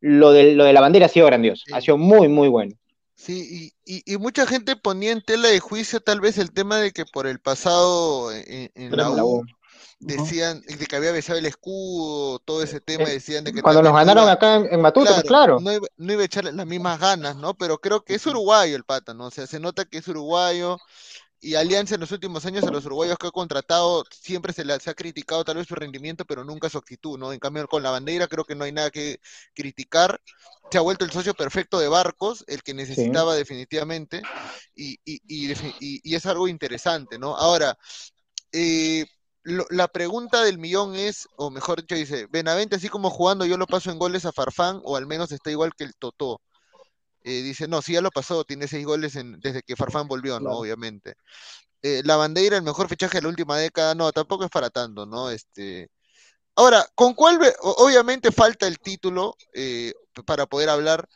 [0.00, 2.74] lo de, lo de la bandera ha sido grandioso, ha sido muy, muy bueno.
[3.14, 6.90] Sí, y, y, mucha gente ponía en tela de juicio tal vez el tema de
[6.90, 9.44] que por el pasado en, la U,
[10.02, 13.62] decían de que había besado el escudo, todo ese tema, eh, decían de que...
[13.62, 17.36] Cuando nos ganaron acá en, en pues, claro, No, iba, a echarle las mismas ganas,
[17.36, 17.54] ¿no?
[17.54, 19.26] Pero creo que es uruguayo el pata, ¿no?
[19.26, 20.78] O sea, se nota que es uruguayo
[21.40, 24.86] y Alianza en los últimos años a los uruguayos que ha contratado siempre se les
[24.86, 27.32] ha criticado tal vez su rendimiento, pero nunca su actitud, ¿no?
[27.32, 29.18] En cambio con la bandera creo que no hay nada que
[29.52, 30.20] criticar.
[30.70, 34.22] Se ha vuelto el socio perfecto de Barcos, el que necesitaba definitivamente,
[34.76, 37.36] y, y, y, y, es algo interesante, ¿no?
[37.36, 37.76] Ahora,
[38.52, 39.04] eh,
[39.44, 43.66] la pregunta del millón es, o mejor dicho, dice, Benavente, así como jugando, yo lo
[43.66, 46.40] paso en goles a Farfán, o al menos está igual que el Totó.
[47.24, 50.50] Eh, dice, no, sí, ya lo pasó, tiene seis goles desde que Farfán volvió, ¿no?
[50.58, 51.14] Obviamente.
[51.82, 55.06] Eh, la bandera, el mejor fichaje de la última década, no, tampoco es para tanto,
[55.06, 55.30] ¿no?
[55.30, 55.90] Este.
[56.56, 57.40] Ahora, ¿con cuál?
[57.62, 59.92] Obviamente falta el título eh,
[60.26, 61.08] para poder hablar,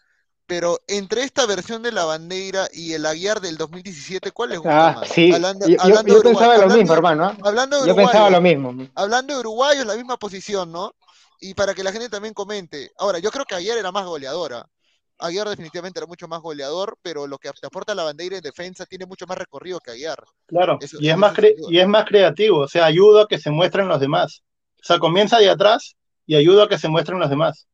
[0.47, 4.89] pero entre esta versión de la bandera y el Aguiar del 2017, ¿cuál es gusta
[4.91, 7.37] ah, Sí, hablando, yo, pensaba lo mismo, hermano.
[7.43, 8.75] Hablando de yo pensaba lo mismo.
[8.95, 10.95] Hablando de Uruguay, es la misma posición, ¿no?
[11.41, 12.93] Y para que la gente también comente.
[12.99, 14.67] Ahora, yo creo que Aguiar era más goleadora.
[15.19, 18.87] Aguiar definitivamente era mucho más goleador, pero lo que te aporta la bandera en defensa
[18.87, 20.23] tiene mucho más recorrido que Aguiar.
[20.47, 21.35] Claro, y, es más
[21.69, 24.43] y es más creativo, o sea, ayuda a que se muestren los demás.
[24.81, 27.67] O sea, comienza de atrás y ayuda a que se muestren los demás.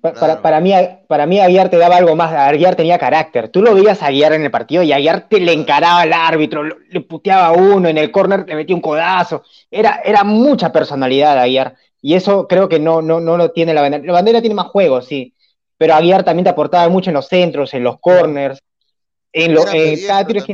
[0.00, 0.72] Para, para, mí,
[1.08, 3.48] para mí Aguiar te daba algo más, Aguiar tenía carácter.
[3.48, 6.62] Tú lo veías a Aguiar en el partido y Aguiar te le encaraba al árbitro,
[6.62, 9.42] le puteaba a uno, en el córner le metía un codazo.
[9.70, 11.76] Era, era mucha personalidad Aguiar.
[12.02, 14.04] Y eso creo que no, no, no lo tiene la bandera.
[14.04, 15.34] La bandera tiene más juego, sí.
[15.76, 18.62] Pero Aguiar también te aportaba mucho en los centros, en los corners,
[19.32, 20.44] en, lo, cada tiro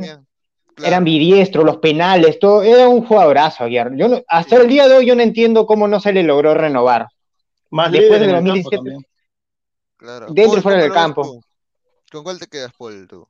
[0.82, 2.62] Eran bidiestros, los penales, todo.
[2.62, 3.94] Era un jugadorazo Aguiar.
[3.96, 7.08] Yo hasta el día de hoy yo no entiendo cómo no se le logró renovar.
[7.70, 9.06] Más Después de 2017.
[9.98, 11.40] Dentro y fuera del campo.
[12.10, 13.26] ¿Con cuál te quedas, Paul, tú?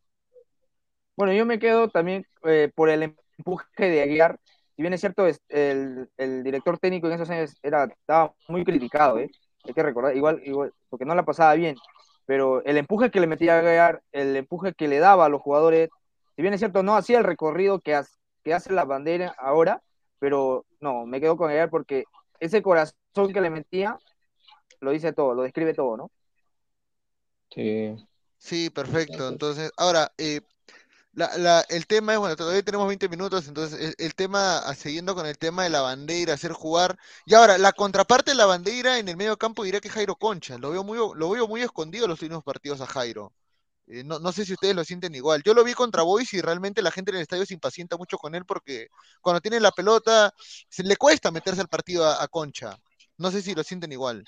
[1.17, 4.39] Bueno, yo me quedo también eh, por el empuje de Aguiar.
[4.77, 9.19] Si bien es cierto, el, el director técnico en esos años era, estaba muy criticado,
[9.19, 9.31] ¿eh?
[9.65, 11.77] hay que recordar, igual, igual, porque no la pasaba bien,
[12.27, 15.41] pero el empuje que le metía a Aguiar, el empuje que le daba a los
[15.41, 15.89] jugadores,
[16.35, 17.99] si bien es cierto, no hacía el recorrido que,
[18.45, 19.83] que hace la bandera ahora,
[20.19, 22.05] pero no, me quedo con Aguiar porque
[22.39, 23.99] ese corazón que le metía
[24.81, 26.11] lo dice todo, lo describe todo, ¿no?
[27.51, 27.95] Sí.
[28.39, 29.29] Sí, perfecto.
[29.29, 30.41] Entonces, ahora, eh,
[31.17, 35.39] la, el tema es, bueno, todavía tenemos 20 minutos, entonces el, tema, siguiendo con el
[35.39, 36.99] tema de la bandera, hacer jugar.
[37.25, 40.59] Y ahora, la contraparte de la bandera en el medio campo diría que Jairo Concha.
[40.59, 43.33] Lo veo muy, lo veo muy escondido los últimos partidos a Jairo.
[43.87, 45.43] Eh, no, no, sé si ustedes lo sienten igual.
[45.43, 48.19] Yo lo vi contra Boys y realmente la gente en el estadio se impacienta mucho
[48.19, 48.89] con él porque
[49.21, 50.35] cuando tiene la pelota
[50.69, 52.77] se le cuesta meterse al partido a Concha.
[53.17, 54.25] No sé si lo sienten igual.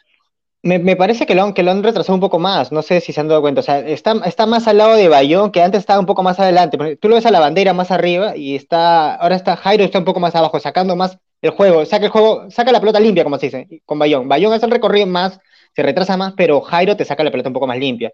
[0.62, 3.12] Me, parece que lo, han, que lo han retrasado un poco más, no sé si
[3.12, 5.78] se han dado cuenta, o sea, está, está más al lado de Bayón, que antes
[5.78, 9.14] estaba un poco más adelante, tú lo ves a la bandera más arriba y está,
[9.14, 12.50] ahora está Jairo está un poco más abajo, sacando más el juego, saca el juego,
[12.50, 14.28] saca la pelota limpia, como se dice, con Bayón.
[14.28, 15.38] Bayón hace el recorrido más,
[15.76, 18.12] se retrasa más, pero Jairo te saca la pelota un poco más limpia.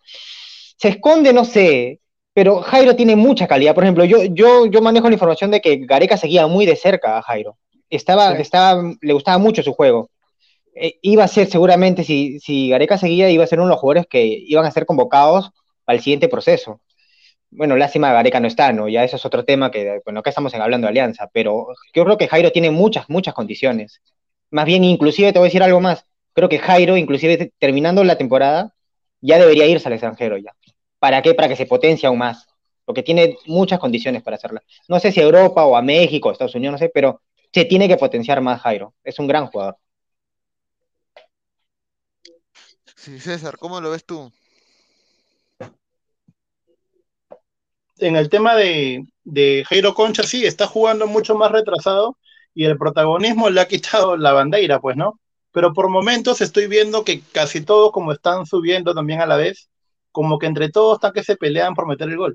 [0.76, 2.00] Se esconde, no sé,
[2.34, 3.74] pero Jairo tiene mucha calidad.
[3.74, 7.16] Por ejemplo, yo, yo, yo manejo la información de que Gareca seguía muy de cerca
[7.18, 7.56] a Jairo.
[7.88, 10.10] Estaba, estaba, le gustaba mucho su juego
[10.74, 13.80] eh, iba a ser seguramente, si, si Gareca seguía, iba a ser uno de los
[13.80, 15.50] jugadores que iban a ser convocados
[15.84, 16.80] para el siguiente proceso.
[17.50, 18.88] Bueno, lástima Gareca no está, ¿no?
[18.88, 22.18] Ya eso es otro tema que, bueno, acá estamos hablando de alianza, pero yo creo
[22.18, 24.02] que Jairo tiene muchas, muchas condiciones.
[24.50, 26.06] Más bien, inclusive, te voy a decir algo más.
[26.32, 28.74] Creo que Jairo, inclusive terminando la temporada,
[29.20, 30.52] ya debería irse al extranjero ya.
[30.98, 31.34] ¿Para qué?
[31.34, 32.46] Para que se potencie aún más.
[32.84, 34.62] Porque tiene muchas condiciones para hacerla.
[34.88, 37.88] No sé si a Europa o a México, Estados Unidos, no sé, pero se tiene
[37.88, 38.94] que potenciar más Jairo.
[39.04, 39.76] Es un gran jugador.
[43.04, 44.32] Sí, César, ¿cómo lo ves tú?
[47.98, 52.16] En el tema de, de Jairo Concha, sí, está jugando mucho más retrasado
[52.54, 55.20] y el protagonismo le ha quitado la bandera, pues, ¿no?
[55.52, 59.68] Pero por momentos estoy viendo que casi todos, como están subiendo también a la vez,
[60.10, 62.34] como que entre todos están que se pelean por meter el gol.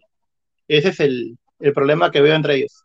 [0.67, 2.84] Ese es el, el problema que veo entre ellos.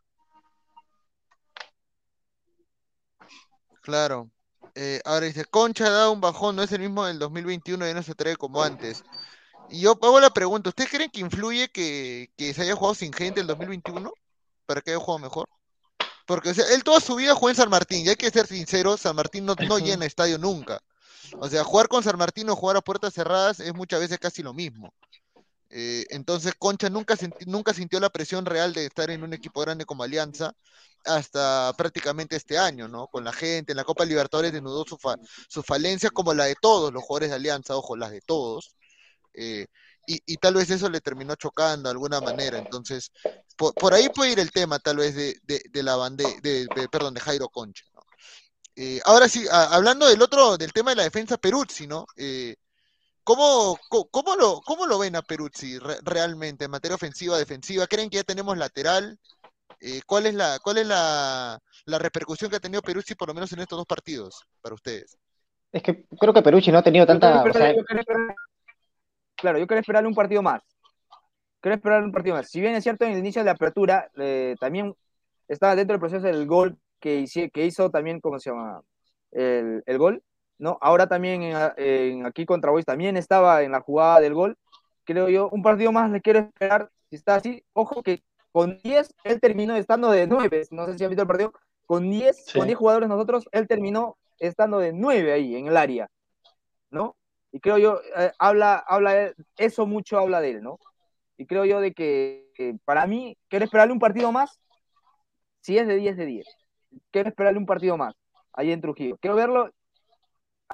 [3.82, 4.30] Claro.
[4.74, 7.94] Eh, ahora dice, Concha ha dado un bajón, no es el mismo del 2021, ya
[7.94, 9.04] no se trae como antes.
[9.70, 13.12] Y yo hago la pregunta, ¿ustedes creen que influye que, que se haya jugado sin
[13.12, 14.12] gente el 2021?
[14.66, 15.48] ¿Para que haya jugado mejor?
[16.26, 18.46] Porque o sea, él toda su vida jugó en San Martín, y hay que ser
[18.46, 20.80] sincero, San Martín no, no llena estadio nunca.
[21.38, 24.42] O sea, jugar con San Martín o jugar a puertas cerradas es muchas veces casi
[24.42, 24.92] lo mismo.
[25.76, 29.84] Eh, entonces Concha nunca, nunca sintió la presión real de estar en un equipo grande
[29.86, 30.52] como Alianza
[31.04, 33.08] hasta prácticamente este año, ¿no?
[33.08, 36.54] Con la gente, en la Copa Libertadores denudó su, fa- su falencia como la de
[36.60, 38.76] todos los jugadores de Alianza, ojo, las de todos.
[39.34, 39.66] eh,
[40.06, 42.58] y, y tal vez eso le terminó chocando de alguna manera.
[42.58, 43.10] Entonces,
[43.56, 46.70] por, por ahí puede ir el tema, tal vez, de, de, de la bande de,
[46.90, 48.02] perdón, de Jairo Concha, ¿no?
[48.76, 52.06] Eh, ahora sí, hablando del otro, del tema de la defensa Peruzzi, ¿no?
[52.16, 52.56] Eh,
[53.24, 57.86] ¿cómo, cómo lo, ¿Cómo lo ven a Peruzzi re- realmente en materia ofensiva, defensiva?
[57.86, 59.18] ¿Creen que ya tenemos lateral?
[59.80, 63.34] Eh, ¿cuál es, la, cuál es la, la repercusión que ha tenido Peruzzi por lo
[63.34, 65.18] menos en estos dos partidos para ustedes?
[65.72, 67.42] Es que creo que Perucci no ha tenido Yo tanta.
[67.42, 68.34] o esperar- sea, yo quiero esperar-
[69.34, 70.62] claro, yo quiero esperarle un partido más.
[71.60, 72.48] Quiero esperar un partido más.
[72.48, 74.94] Si bien es cierto, en el inicio de la apertura, eh, también
[75.48, 78.82] estaba dentro del proceso del gol que, hice- que hizo también, ¿cómo se llama?
[79.32, 80.22] El, el gol,
[80.58, 80.78] ¿no?
[80.80, 84.56] Ahora también en, en aquí contra Boys también estaba en la jugada del gol.
[85.04, 86.90] Creo yo, un partido más le quiero esperar.
[87.10, 90.66] Si está así, ojo que con 10 él terminó estando de 9.
[90.70, 91.52] No sé si han visto el partido.
[91.86, 92.58] Con 10, Sí.
[92.58, 96.08] con 10 jugadores nosotros, él terminó estando de 9 ahí en el área,
[96.90, 97.16] ¿no?
[97.52, 100.78] Y creo yo, eh, habla, habla, eso mucho habla de él, ¿no?
[101.36, 104.58] Y creo yo de que eh, para mí, quiero esperarle un partido más,
[105.60, 106.46] si es de 10 de 10.
[107.10, 108.14] Quiero esperarle un partido más,
[108.52, 109.16] ahí en Trujillo.
[109.18, 109.70] Quiero verlo,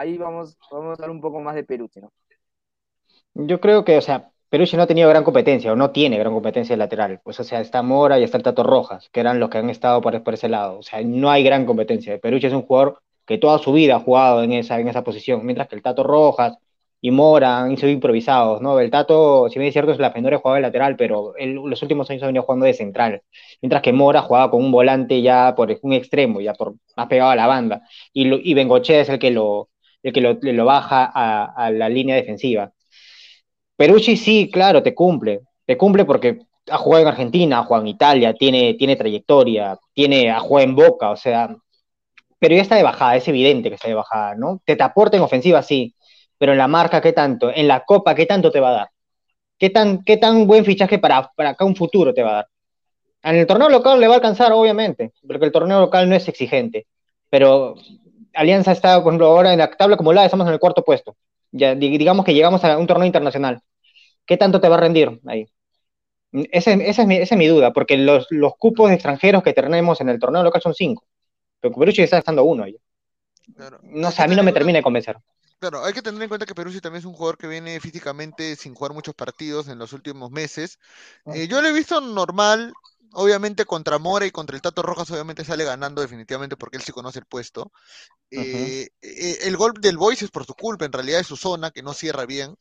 [0.00, 2.10] ahí vamos, vamos a hablar un poco más de Peruzzi, ¿no?
[3.34, 6.32] yo creo que, o sea, Perucci no ha tenido gran competencia, o no tiene gran
[6.32, 7.20] competencia lateral.
[7.22, 9.70] Pues, o sea, está Mora y está el Tato Rojas, que eran los que han
[9.70, 10.78] estado por, ese lado.
[10.78, 12.18] O sea, no hay gran competencia.
[12.18, 15.44] Perucci es un jugador que toda su vida ha jugado en esa, en esa posición,
[15.44, 16.58] mientras que el Tato Rojas
[17.00, 18.78] y Mora han sido improvisados, ¿no?
[18.80, 21.80] El Tato, si bien es cierto, es la Fendores jugaba de lateral, pero él los
[21.82, 23.22] últimos años ha venido jugando de central,
[23.62, 27.30] mientras que Mora jugaba con un volante ya por un extremo, ya por más pegado
[27.30, 27.82] a la banda,
[28.12, 28.52] y, lo, y
[28.88, 29.69] es el que lo,
[30.02, 32.72] el que lo, baja a, a la línea defensiva.
[33.76, 37.88] Perucci sí, claro, te cumple, te cumple porque ha jugado en Argentina, ha jugado en
[37.88, 41.54] Italia, tiene, tiene trayectoria, tiene, ha jugado en Boca, o sea,
[42.38, 44.60] pero ya está de bajada, es evidente que está de bajada, ¿no?
[44.64, 45.94] Te, te aporta en ofensiva, sí,
[46.38, 47.50] pero en la marca, ¿qué tanto?
[47.54, 48.90] En la Copa, ¿qué tanto te va a dar?
[49.58, 52.48] ¿Qué tan, qué tan buen fichaje para, para acá un futuro te va a dar?
[53.22, 56.26] En el torneo local le va a alcanzar, obviamente, porque el torneo local no es
[56.28, 56.86] exigente,
[57.28, 57.76] pero
[58.34, 61.16] Alianza está, por ejemplo, ahora en la tabla acumulada, estamos en el cuarto puesto.
[61.52, 63.60] Ya, digamos que llegamos a un torneo internacional.
[64.24, 65.46] ¿Qué tanto te va a rendir ahí?
[66.32, 70.00] Esa, esa, es, mi, esa es mi duda, porque los, los cupos extranjeros que tenemos
[70.00, 71.04] en el torneo local son cinco,
[71.60, 72.76] pero Perucci está estando uno ahí.
[73.56, 73.80] Claro.
[73.82, 75.16] No sé, a mí no me termina de convencer.
[75.60, 78.56] Claro, hay que tener en cuenta que Peruzzi también es un jugador que viene físicamente
[78.56, 80.78] sin jugar muchos partidos en los últimos meses.
[81.26, 82.72] Eh, yo lo he visto normal,
[83.12, 86.92] obviamente contra Mora y contra el Tato Rojas, obviamente sale ganando definitivamente porque él sí
[86.92, 87.72] conoce el puesto.
[88.30, 91.70] Eh, eh, el gol del Boys es por su culpa, en realidad es su zona
[91.70, 92.54] que no cierra bien.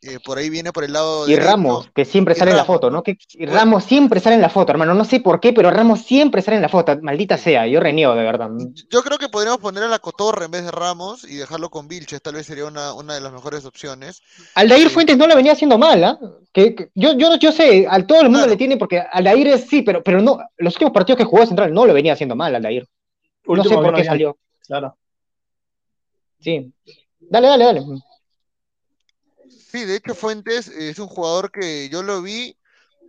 [0.00, 1.50] Eh, por ahí viene por el lado Y derecho.
[1.50, 3.02] Ramos, que siempre Y sale en la foto, ¿no?
[3.02, 4.94] Que, y Ramos siempre sale en la foto, hermano.
[4.94, 6.96] No sé por qué, pero Ramos siempre sale en la foto.
[7.02, 8.48] Maldita sea, yo reniego, de verdad.
[8.92, 11.88] Yo creo que podríamos poner a la Cotorra en vez de Ramos y dejarlo con
[11.88, 14.22] Vilches, tal vez sería una, una de las mejores opciones.
[14.54, 16.16] Aldair Fuentes no la venía haciendo mal, ¿ah?
[16.52, 18.50] Que, que- yo, yo, yo sé, a todo el mundo Claro.
[18.52, 21.48] le tiene, porque Aldair es sí, pero, pero no, los últimos partidos que jugó de
[21.48, 22.86] central no lo venía haciendo mal, Aldair.
[23.48, 24.38] No sé Último por qué salió.
[24.64, 24.96] Claro.
[26.40, 26.72] Sí.
[27.20, 27.84] Dale, dale, dale.
[29.48, 32.56] Sí, de hecho Fuentes es un jugador que yo lo vi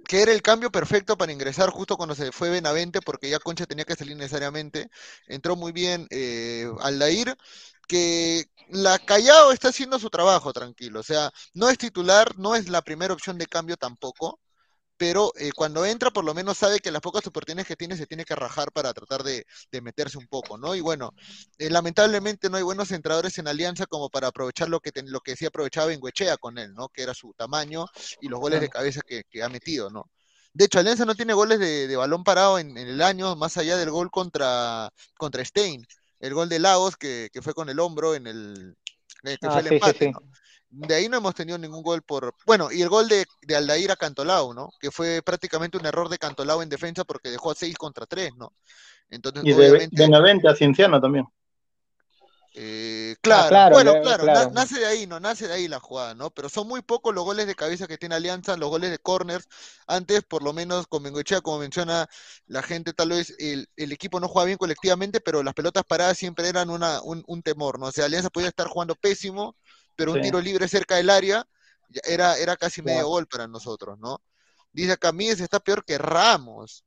[0.10, 3.68] que era el cambio perfecto para ingresar justo cuando se fue Benavente, porque ya Concha
[3.68, 4.90] tenía que salir necesariamente.
[5.28, 7.38] Entró muy bien eh, Aldair,
[7.88, 11.00] que la Callao está haciendo su trabajo tranquilo.
[11.02, 14.40] O sea, no es titular, no es la primera opción de cambio tampoco
[15.00, 18.06] pero eh, cuando entra por lo menos sabe que las pocas oportunidades que tiene se
[18.06, 19.46] tiene que rajar para tratar de,
[19.82, 20.76] meterse un poco, ¿no?
[20.76, 21.14] Y bueno,
[21.58, 25.38] eh, lamentablemente no hay buenos entradores en Alianza como para aprovechar lo que, lo que
[25.38, 26.90] sí aprovechaba en Huechea con él, ¿no?
[26.90, 27.86] Que era su tamaño
[28.20, 30.12] y los goles de cabeza que, ha metido, ¿no?
[30.52, 33.92] De hecho, Alianza no tiene goles de, balón parado en, el año, más allá del
[33.92, 35.88] gol contra, contra Stein,
[36.20, 38.76] el gol de Lagos que, fue con el hombro en el,
[39.24, 40.20] eh, que fue el ah, empate, ¿no?
[40.70, 42.34] De ahí no hemos tenido ningún gol por.
[42.46, 44.70] Bueno, y el gol de, de Aldair a Cantolao, ¿no?
[44.80, 48.36] Que fue prácticamente un error de Cantolao en defensa porque dejó a 6 contra 3,
[48.36, 48.54] ¿no?
[49.10, 51.28] Entonces, y de, de a Cienciano también.
[52.56, 55.20] Eh, ah, claro, bueno, claro, nace de ahí, ¿no?
[55.20, 56.32] Nace de ahí la jugada, ¿no?
[56.32, 59.48] Pero son muy pocos los goles de cabeza que tiene Alianza, los goles de corners.
[59.88, 62.08] Antes, por lo menos, con Bengochea, como menciona
[62.48, 66.50] la gente, tal vez el, equipo no juega bien colectivamente, pero las pelotas paradas siempre
[66.50, 67.88] eran una, un, un temor, ¿no?
[67.88, 69.56] O sea, Alianza podía estar jugando pésimo,
[70.00, 71.46] pero un tiro libre cerca del área
[72.06, 74.22] era, era casi medio gol para nosotros, ¿no?
[74.72, 76.86] Dice Camilles está peor que Ramos.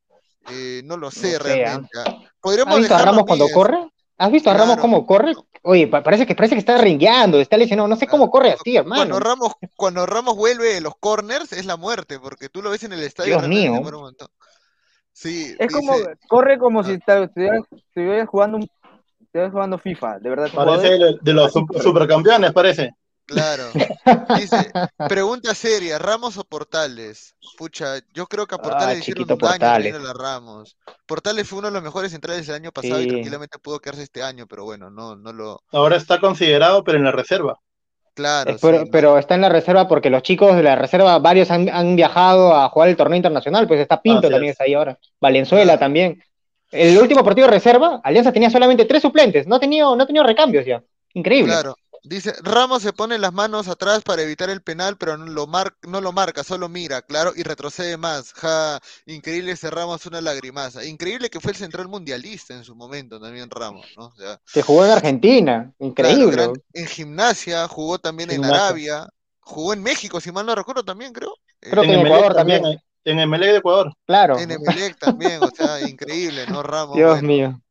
[0.50, 1.90] Eh, no lo sé realmente.
[1.98, 2.18] ¿ah?
[2.42, 3.90] ¿Has visto a Ramos cuando corre?
[4.16, 5.34] ¿Has visto a Ramos cómo corre?
[5.62, 8.96] Oye, parece que parece que está ringueando, está lesionado, no sé cómo corre así, hermano.
[8.96, 12.82] Cuando Ramos, cuando Ramos vuelve de los corners es la muerte, porque tú lo ves
[12.84, 13.36] en el estadio.
[13.36, 13.80] Dios mío.
[15.12, 15.92] Sí, es como,
[16.28, 16.84] corre como ah.
[16.84, 18.58] si estuvieras jugando,
[19.32, 20.50] jugando FIFA, de verdad.
[20.54, 22.94] Parece de, los supercampeones, parece.
[23.32, 23.64] Claro.
[24.36, 24.70] Dice,
[25.08, 27.34] pregunta seria, ¿Ramos o Portales?
[27.56, 30.76] Pucha, yo creo que a Portales ah, hicieron un daño a Ramos.
[31.06, 34.22] Portales fue uno de los mejores centrales del año pasado y tranquilamente pudo quedarse este
[34.22, 35.62] año, pero bueno, no, no lo.
[35.72, 37.58] Ahora está considerado, pero en la reserva.
[38.14, 38.56] Claro.
[38.90, 42.68] pero, está en la reserva porque los chicos de la reserva, varios han, viajado a
[42.68, 44.60] jugar el torneo internacional, pues está Pinto también es.
[44.60, 44.98] ahí ahora.
[45.18, 46.22] Valenzuela también.
[46.70, 50.06] El último partido de reserva, Alianza tenía solamente tres suplentes, no ha tenido, no ha
[50.06, 50.82] tenido recambios ya.
[51.14, 51.52] Increíble.
[51.52, 51.76] Claro.
[52.04, 55.48] Dice, Ramos se pone las manos atrás para evitar el penal, pero no lo,
[55.82, 58.32] no lo marca, solo mira, claro, y retrocede más.
[58.32, 60.84] Ja, increíble ese Ramos, una lagrimaza.
[60.84, 64.12] Increíble que fue el central mundialista en su momento también Ramos, ¿no?
[64.52, 66.50] que jugó en Argentina, increíble.
[66.72, 71.34] en gimnasia, jugó también en Arabia, jugó en México, si mal no recuerdo también, creo.
[71.60, 72.64] Creo que en Ecuador también.
[73.04, 73.92] En Emelec de Ecuador.
[74.06, 74.38] Claro.
[74.38, 76.96] En Emelec también, o sea, increíble, ¿no, Ramos?
[76.96, 77.61] Dios mío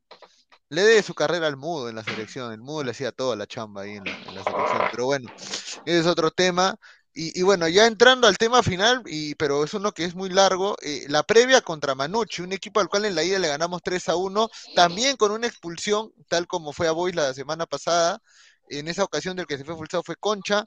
[0.72, 2.54] le dé su carrera al Mudo en la selección.
[2.54, 4.82] El Mudo le hacía toda la chamba ahí en la, selección.
[4.92, 6.78] Pero bueno, ese es otro tema.
[7.14, 10.78] Y, bueno, ya entrando al tema final, y, pero es uno que es muy largo,
[10.82, 14.08] eh, la previa contra Manucci, un equipo al cual en la ida le ganamos 3
[14.08, 18.22] a 1, también con una expulsión, tal como fue a Boys la semana pasada.
[18.70, 20.64] En esa ocasión del que se fue expulsado fue Concha,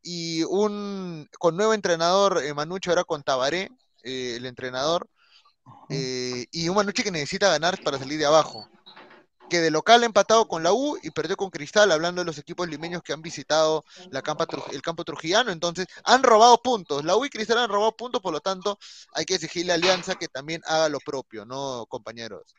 [0.00, 3.68] y un con nuevo entrenador, eh, Manucci ahora con Tabaré,
[4.04, 5.08] eh, el entrenador,
[5.90, 8.68] y un Manucci que necesita ganar para salir de abajo
[9.48, 12.38] que de local ha empatado con la U y perdió con Cristal, hablando de los
[12.38, 14.22] equipos limeños que han visitado la
[14.72, 15.50] el campo trujillano.
[15.50, 17.04] Entonces, han robado puntos.
[17.04, 18.78] La U y Cristal han robado puntos, por lo tanto,
[19.14, 22.54] hay que exigirle a Alianza que también haga lo propio, ¿no, compañeros?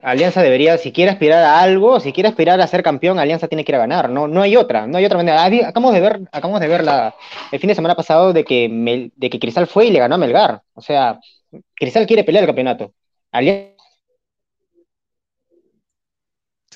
[0.00, 3.64] Alianza debería, si quiere aspirar a algo, si quiere aspirar a ser campeón, Alianza tiene
[3.64, 5.44] que ir a ganar, no, no hay otra, no hay otra manera.
[5.68, 7.16] Acabamos de ver, acabamos de ver la,
[7.50, 10.18] el fin de semana pasado de que, de que Cristal fue y le ganó a
[10.18, 10.62] Melgar.
[10.74, 11.18] O sea,
[11.74, 12.94] Cristal quiere pelear el campeonato.
[13.32, 13.77] Alianza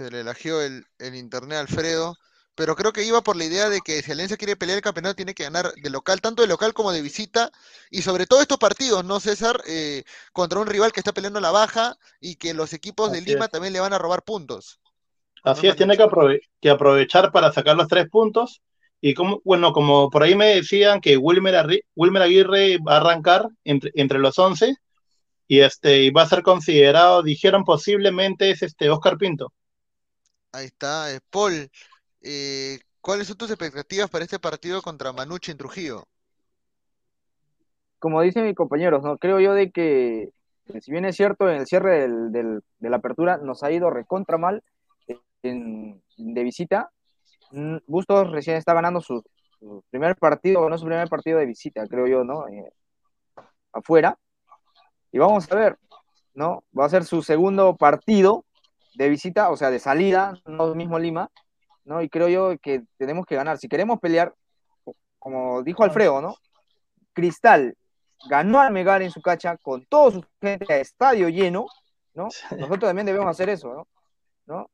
[0.02, 0.84] se le elagió el,
[1.14, 2.16] internet a Alfredo,
[2.54, 5.16] pero creo que iba por la idea de que si Alianza quiere pelear el campeonato
[5.16, 7.50] tiene que ganar de local, tanto de local como de visita,
[7.90, 9.62] y sobre todo estos partidos, ¿no, César?
[9.66, 13.48] Eh, contra un rival que está peleando la baja y que los equipos de Lima
[13.48, 14.80] también le van a robar puntos.
[15.44, 18.60] Así es, tiene que, aprovechar para sacar los tres puntos.
[19.00, 23.90] Y como, bueno, como por ahí me decían que Wilmer, Aguirre va a arrancar entre,
[23.94, 24.76] entre los 11
[25.48, 29.52] y, este, y va a ser considerado, dijeron posiblemente es este Oscar Pinto.
[30.52, 31.10] Ahí está.
[31.12, 31.70] Eh, Paul,
[32.20, 36.04] eh, ¿cuáles son tus expectativas para este partido contra Manucci en Trujillo?
[37.98, 39.16] Como dicen mis compañeros, ¿no?
[39.16, 40.30] Creo yo de que,
[40.80, 44.62] si bien es cierto, en el cierre de la apertura nos ha ido recontra mal
[45.42, 46.90] de visita,
[47.52, 49.24] mm, Bustos recién está ganando su,
[49.90, 52.46] primer partido, no su primer partido de visita, creo yo, ¿no?
[52.48, 52.72] Eh,
[53.72, 54.18] afuera.
[55.12, 55.78] Y vamos a ver,
[56.34, 56.64] ¿no?
[56.78, 58.44] Va a ser su segundo partido
[58.94, 61.30] de visita, o sea, de salida, no mismo Lima,
[61.84, 62.02] ¿no?
[62.02, 63.58] Y creo yo que tenemos que ganar.
[63.58, 64.34] Si queremos pelear,
[65.18, 66.36] como dijo Alfredo, ¿no?
[67.12, 67.76] Cristal
[68.28, 71.66] ganó al Megar en su cacha con todo su gente a estadio lleno,
[72.14, 72.28] ¿no?
[72.50, 73.88] Nosotros también debemos hacer eso, ¿no?
[74.46, 74.70] ¿No?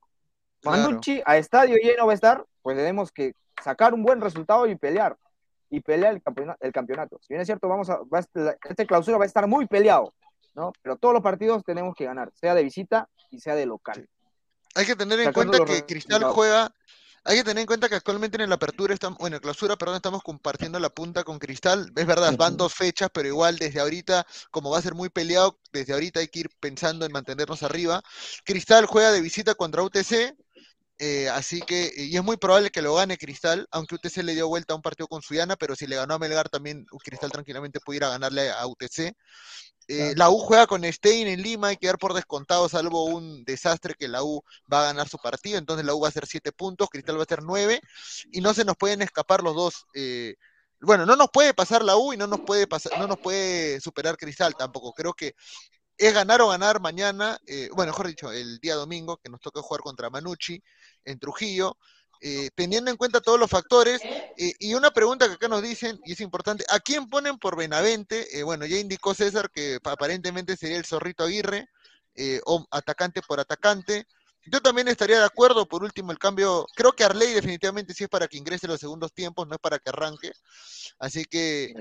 [0.64, 4.76] Manducci a estadio lleno va a estar, pues tenemos que sacar un buen resultado y
[4.76, 5.16] pelear,
[5.70, 6.58] y pelea el campeonato.
[6.64, 7.18] El campeonato.
[7.20, 10.14] Si bien es cierto, vamos a, va a- este clausura va a estar muy peleado,
[10.54, 10.72] ¿no?
[10.82, 14.08] Pero todos los partidos tenemos que ganar, sea de visita y sea de local.
[14.74, 16.72] Hay que tener en cuenta que Cristal juega,
[17.24, 19.96] hay que tener en cuenta que actualmente en la apertura estamos, bueno, en clausura, perdón,
[19.96, 21.92] estamos compartiendo la punta con Cristal.
[21.96, 25.58] Es verdad, van dos fechas, pero igual desde ahorita, como va a ser muy peleado,
[25.72, 28.02] desde ahorita hay que ir pensando en mantenernos arriba.
[28.44, 30.36] Cristal juega de visita contra UTC,
[30.98, 34.48] eh, así que, y es muy probable que lo gane Cristal, aunque UTC le dio
[34.48, 37.80] vuelta a un partido con Suyana, pero si le ganó a Melgar también Cristal tranquilamente
[37.80, 39.14] pudiera ganarle a UTC.
[39.90, 43.44] Eh, la U juega con Stein en Lima, hay que dar por descontado, salvo un
[43.44, 46.26] desastre que la U va a ganar su partido, entonces la U va a hacer
[46.26, 47.80] siete puntos, Cristal va a hacer nueve,
[48.30, 49.86] y no se nos pueden escapar los dos.
[49.94, 50.34] eh,
[50.80, 53.80] bueno, no nos puede pasar la U y no nos puede pasar, no nos puede
[53.80, 54.92] superar Cristal tampoco.
[54.92, 55.34] Creo que
[55.98, 59.62] es ganar o ganar mañana, eh, bueno, mejor dicho, el día domingo, que nos toca
[59.62, 60.62] jugar contra Manucci
[61.04, 61.76] en Trujillo,
[62.20, 64.06] eh, teniendo en cuenta todos los factores.
[64.36, 67.56] eh, y una pregunta que acá nos dicen, y es importante, ¿a quién ponen por
[67.56, 68.26] Benavente?
[68.44, 71.68] Bueno, ya indicó César que pa- aparentemente sería el Zorrito Aguirre,
[72.46, 74.06] o atacante por atacante.
[74.46, 78.10] Yo también estaría de acuerdo, por último, el cambio, creo que Arley definitivamente sí es
[78.10, 80.32] para que ingrese los segundos tiempos, no es para que arranque.
[80.98, 81.74] Así que,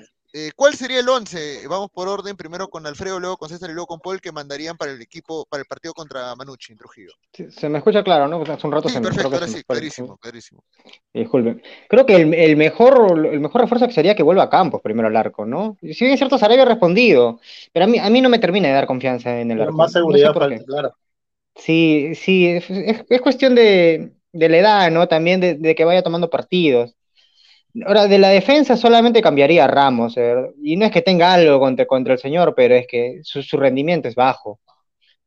[0.47, 1.67] eh, ¿cuál sería el 11?
[1.67, 4.77] Vamos por orden, primero con Alfredo, luego con César y luego con Paul, que mandarían
[4.77, 7.11] para el equipo, para el partido contra Manucci en Trujillo.
[7.33, 8.41] Sí, Se me escucha claro, ¿no?
[8.41, 10.63] Hace un rato Sí, se me perfecto, ahora sí, el- clarísimo, clarísimo.
[11.13, 11.61] Disculpen.
[11.89, 15.07] Creo que el, el mejor, el mejor refuerzo que sería que vuelva a Campos primero
[15.07, 15.77] al arco, ¿no?
[15.81, 17.39] Si bien es cierto, Sarabia ha respondido,
[17.73, 19.77] pero a mí, a mí no me termina de dar confianza en el Pero arco.
[19.77, 20.65] más No sé seguridad por falta, qué.
[20.65, 20.93] claro.
[21.55, 25.07] Sí, sí, es, es- es cuestión de, de la edad, ¿no?
[25.07, 26.96] También de, de que vaya tomando partidos.
[27.85, 31.59] Ahora, de la defensa solamente cambiaría a Ramos, eh, y no es que tenga algo
[31.59, 34.59] contra, contra el señor, pero es que su, su rendimiento es bajo.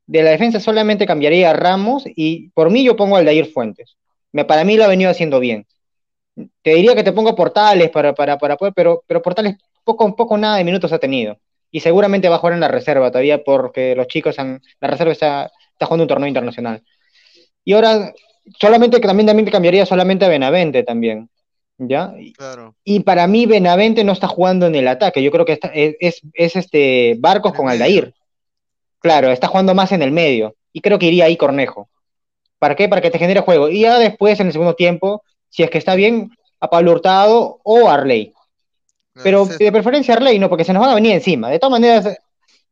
[0.07, 3.97] De la defensa solamente cambiaría a Ramos y por mí yo pongo al Dair Fuentes.
[4.33, 5.67] Me, para mí lo ha venido haciendo bien.
[6.63, 10.57] Te diría que te pongo Portales para, para, para pero, pero Portales poco, poco nada
[10.57, 11.39] de minutos ha tenido.
[11.71, 15.13] Y seguramente va a jugar en la reserva todavía porque los chicos han, la reserva
[15.13, 16.83] está, está jugando un torneo internacional.
[17.65, 18.13] Y ahora,
[18.61, 21.29] solamente también, también cambiaría solamente a Benavente también.
[21.83, 22.13] ¿Ya?
[22.37, 22.75] Claro.
[22.85, 25.23] Y para mí Benavente no está jugando en el ataque.
[25.23, 28.15] Yo creo que está, es, es, es este Barcos con Aldair.
[28.99, 30.55] Claro, está jugando más en el medio.
[30.73, 31.89] Y creo que iría ahí Cornejo.
[32.59, 32.89] ¿Para qué?
[32.89, 33.71] Para que te genere juego.
[33.71, 37.61] Y ya después, en el segundo tiempo, si es que está bien, a Pablo Hurtado
[37.63, 38.35] o Arley.
[39.23, 41.49] Pero de preferencia Arley, no, porque se nos van a venir encima.
[41.49, 42.19] De todas maneras,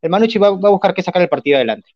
[0.02, 1.88] el Manucci va, va a buscar que sacar el partido adelante.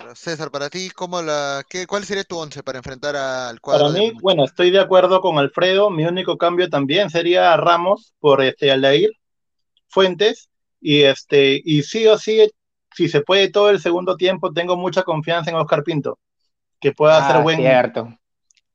[0.00, 0.16] Claro.
[0.16, 3.88] César, para ti, ¿cómo la, qué, ¿cuál sería tu once para enfrentar al cuadro?
[3.88, 5.90] Para mí, bueno, estoy de acuerdo con Alfredo.
[5.90, 9.10] Mi único cambio también sería Ramos por este Aldair
[9.88, 10.48] Fuentes.
[10.80, 12.48] Y este, y sí o sí,
[12.96, 16.18] si se puede todo el segundo tiempo, tengo mucha confianza en Oscar Pinto,
[16.80, 18.08] que pueda hacer Ah, buen, cierto.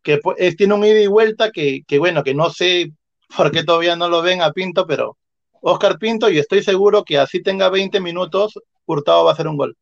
[0.03, 2.91] que es- tiene un ida y vuelta que, que bueno, que no sé
[3.35, 5.17] por qué todavía no lo ven a Pinto, pero
[5.61, 8.53] Oscar Pinto, y estoy seguro que así tenga 20 minutos,
[8.85, 9.75] Hurtado va a hacer un gol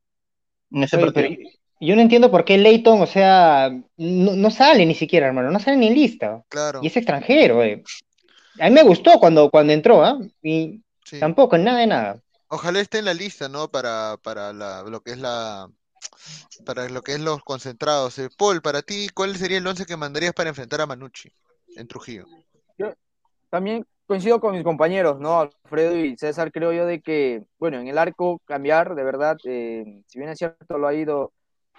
[0.74, 1.28] en ese Oye, partido.
[1.38, 1.50] pero
[1.80, 5.60] yo no entiendo por qué Leighton, o sea, no, no sale ni siquiera, hermano, no
[5.60, 6.44] sale ni en lista.
[6.50, 7.84] Claro, Y es extranjero, eh.
[8.60, 10.20] A mí me gustó cuando, cuando entró, ¿ah?
[10.42, 11.20] Y sí.
[11.20, 12.20] tampoco, nada de nada.
[12.50, 13.70] Ojalá esté en la lista, ¿no?
[13.70, 15.68] Para, para la, lo que es la,
[16.66, 18.20] para lo que es los concentrados.
[18.20, 21.30] Eh, Paul, para ti, ¿cuál sería el once que mandarías para enfrentar a Manucci
[21.76, 22.26] en Trujillo?
[23.50, 25.40] También coincido con mis compañeros, ¿no?
[25.40, 30.04] Alfredo y César, creo yo de que, bueno, en el arco cambiar, de verdad, eh,
[30.06, 31.34] si bien es cierto, lo ha ido,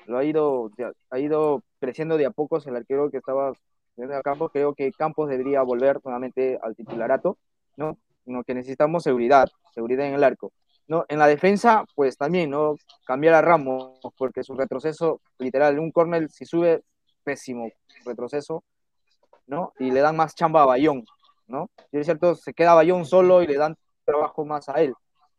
[0.06, 0.68] lo ha ido,
[1.10, 3.52] ha ido creciendo de a pocos el arquero que estaba
[3.96, 7.38] en el campo, creo que Campos debería volver nuevamente al titularato,
[7.76, 7.98] ¿no?
[8.24, 10.50] Sino que necesitamos seguridad, seguridad en el arco.
[10.88, 11.06] ¿no?
[11.08, 12.74] En la defensa, pues también, ¿no?
[13.06, 16.82] Cambiar a Ramos, porque su retroceso, literal, un córner, si sube,
[17.22, 17.70] pésimo
[18.04, 18.64] retroceso,
[19.46, 19.72] ¿no?
[19.78, 21.04] Y le dan más chamba a Bayón,
[21.46, 21.70] ¿no?
[21.92, 24.94] Y es cierto, se queda Bayón solo y le dan trabajo más a él,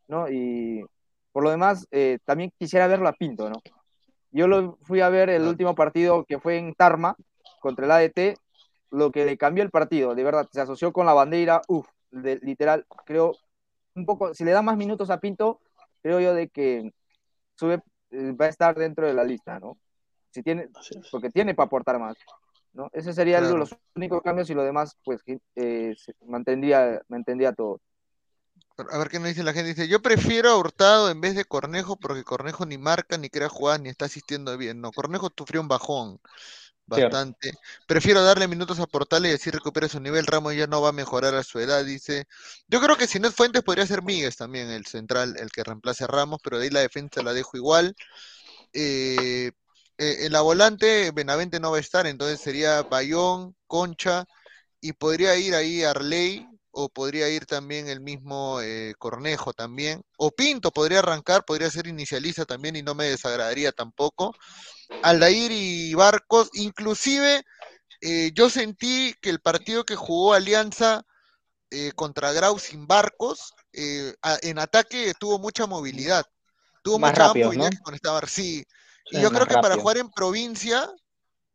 [0.08, 0.30] ¿no?
[0.30, 0.86] Y
[1.32, 3.62] por lo demás, eh, también quisiera verlo a Pinto, ¿no?
[4.32, 7.16] Yo lo fui a ver el último partido que fue en Tarma
[7.60, 8.38] contra el ADT,
[8.92, 12.86] lo que le cambió el partido, de verdad, se asoció con la bandera, uff, literal,
[13.06, 13.34] creo,
[13.96, 15.60] un poco, si le da más minutos a Pinto,
[16.02, 16.92] creo yo de que
[17.56, 17.82] sube,
[18.12, 19.78] eh, va a estar dentro de la lista, ¿no?
[20.32, 20.70] Si tiene,
[21.12, 22.16] porque tiene para aportar más,
[22.76, 22.90] ¿no?
[22.94, 23.58] Ese sería Claro.
[23.58, 25.22] los únicos cambios y lo demás, pues,
[25.56, 27.82] eh, se mantendría, mantendría todo.
[28.92, 29.70] A ver qué nos dice la gente.
[29.70, 33.48] Dice, yo prefiero a Hurtado en vez de Cornejo porque Cornejo ni marca, ni crea
[33.48, 34.82] jugadas, ni está asistiendo bien.
[34.82, 36.20] No, Cornejo sufrió un bajón
[36.86, 37.54] bastante.
[37.88, 40.26] Prefiero darle minutos a Portales y así recupera su nivel.
[40.26, 42.26] Ramos ya no va a mejorar a su edad, dice.
[42.68, 45.64] Yo creo que si no es Fuentes podría ser Míguez también, el central, el que
[45.64, 47.96] reemplace a Ramos, pero de ahí la defensa la dejo igual.
[48.74, 49.52] Eh,
[49.98, 54.26] eh, en la volante, Benavente no va a estar, entonces sería Bayón, Concha,
[54.82, 60.32] y podría ir ahí Arley o podría ir también el mismo eh, Cornejo también, o
[60.32, 64.36] Pinto podría arrancar, podría ser inicialista también y no me desagradaría tampoco.
[65.04, 67.44] Aldair y Barcos, inclusive
[68.02, 71.04] eh, yo sentí que el partido que jugó Alianza
[71.72, 76.26] eh, contra Grau sin Barcos, en ataque tuvo mucha movilidad,
[76.84, 77.70] tuvo Más mucha rápido, movilidad ¿no?
[77.72, 78.66] que con esta Bar- sí.
[79.10, 80.90] Y yo creo que para jugar en provincia,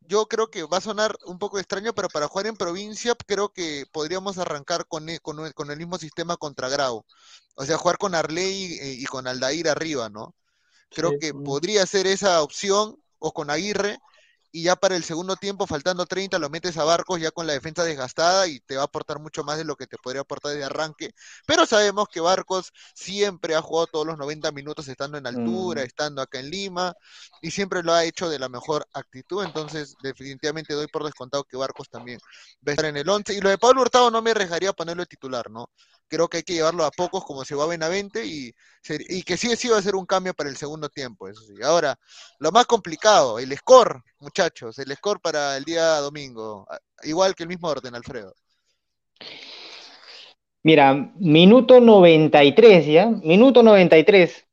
[0.02, 3.50] yo creo que va a sonar un poco extraño, pero para jugar en provincia creo
[3.52, 7.04] que podríamos arrancar con, e- con, el- con el mismo sistema contra Grau.
[7.56, 10.34] O sea, jugar con Arley y, y con Aldair arriba, ¿no?
[10.92, 14.00] Creo Sí, que podría ser esa opción, o con Aguirre,
[14.52, 17.52] y ya para el segundo tiempo, faltando 30, lo metes a Barcos ya con la
[17.52, 20.54] defensa desgastada y te va a aportar mucho más de lo que te podría aportar
[20.54, 21.12] de arranque.
[21.46, 25.84] Pero sabemos que Barcos siempre ha jugado todos los 90 minutos estando en altura, Mm.
[25.86, 26.94] estando acá en Lima,
[27.40, 29.44] y siempre lo ha hecho de la mejor actitud.
[29.44, 32.18] Entonces, definitivamente doy por descontado que Barcos también
[32.66, 33.34] va a estar en el 11.
[33.34, 35.70] Y lo de Pablo Hurtado no me arriesgaría a ponerlo de titular, ¿no?
[36.10, 38.52] Creo que hay que llevarlo a pocos como va a Benavente y,
[39.22, 41.54] que sí, sí va a ser un cambio para el segundo tiempo, eso sí.
[41.62, 41.96] Ahora,
[42.40, 46.66] lo más complicado, el score, muchachos, el score para el día domingo.
[47.04, 48.34] Igual que el mismo orden, Alfredo.
[50.64, 54.46] Mira, minuto 93 ya, minuto 93.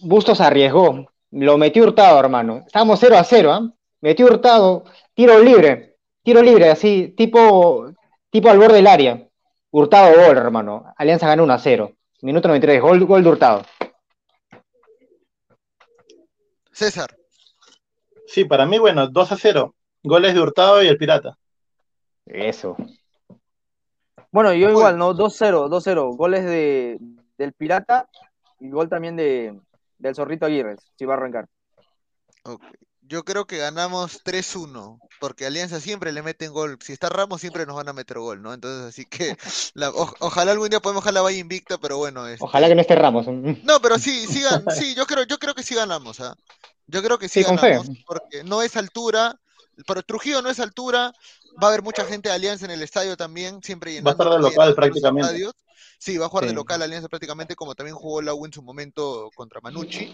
[0.00, 2.64] Bustos arriesgó, lo metió hurtado, hermano.
[2.66, 3.72] Estábamos 0 a 0, ¿ah?
[4.00, 7.92] Metió hurtado, tiro libre, tiro libre, así, tipo,
[8.30, 9.28] tipo al borde del área.
[9.72, 10.92] Hurtado gol, hermano.
[10.96, 11.92] Alianza ganó 1 a 0.
[12.20, 13.62] Minuto 93, gol, gol de hurtado.
[16.70, 17.10] César,
[18.26, 19.74] Sí, para mí, bueno, 2 a 0.
[20.02, 21.36] Goles de Hurtado y el Pirata.
[22.26, 22.76] Eso.
[24.30, 25.14] Bueno, yo igual, ¿no?
[25.14, 26.16] 2-0, 2-0.
[26.16, 26.98] Goles de,
[27.36, 28.08] del Pirata
[28.60, 29.58] y gol también de,
[29.98, 31.46] del Zorrito Aguirre, si va a arrancar.
[32.44, 32.62] ok.
[33.12, 36.78] Yo creo que ganamos 3-1, porque Alianza siempre le meten gol.
[36.82, 38.54] Si está Ramos, siempre nos van a meter gol, ¿no?
[38.54, 39.36] Entonces, así que
[39.74, 42.26] la- o- ojalá algún día podemos dejar la valla invicta, pero bueno.
[42.26, 43.26] este, Ojalá que no esté Ramos.
[43.64, 46.34] No, pero sí, sí, gan- sí, yo creo, yo creo que sí ganamos, ¿ah?
[46.86, 49.38] Yo creo que sí, ganamos, porque no es altura,
[49.86, 51.12] pero Trujillo no es altura,
[51.62, 54.30] va a haber mucha gente de Alianza en el estadio también, siempre Va a estar
[54.30, 55.50] de los- local prácticamente.
[56.04, 58.62] Sí, va a jugar de local Alianza prácticamente, como también jugó la U en su
[58.62, 60.10] momento contra Manucci.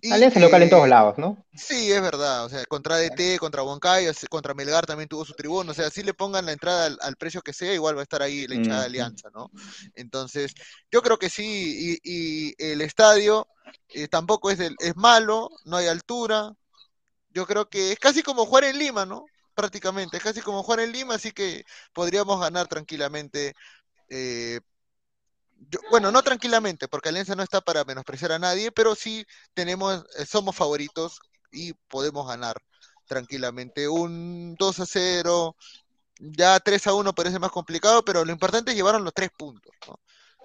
[0.00, 1.36] Y, Alianza local en todos lados, ¿no?
[1.52, 5.72] Sí, es verdad, o sea, contra DT, contra Huancayo, contra Melgar también tuvo su tribuna,
[5.72, 8.02] o sea, si le pongan la entrada al, al precio que sea, igual va a
[8.04, 8.86] estar ahí la hinchada de.
[8.86, 9.52] Alianza, ¿no?
[9.94, 10.54] Entonces,
[10.90, 13.48] yo creo que sí, y, y el estadio
[13.92, 16.52] eh, tampoco es, del- es malo, no hay altura,
[17.30, 19.30] yo creo que es casi como jugar en Lima, ¿no?
[19.54, 23.54] Prácticamente, es casi como jugar en Lima, así que podríamos ganar tranquilamente.
[24.10, 24.60] eh,
[25.68, 30.04] yo- bueno, no tranquilamente, porque Alianza no está para menospreciar a nadie, pero sí tenemos,
[30.18, 31.20] eh, somos favoritos
[31.52, 32.56] y podemos ganar
[33.06, 33.88] tranquilamente.
[33.88, 35.56] Un 2 a 0,
[36.20, 39.72] ya 3 a 1 parece más complicado, pero lo importante es llevar los tres puntos,
[39.86, 39.96] ¿no?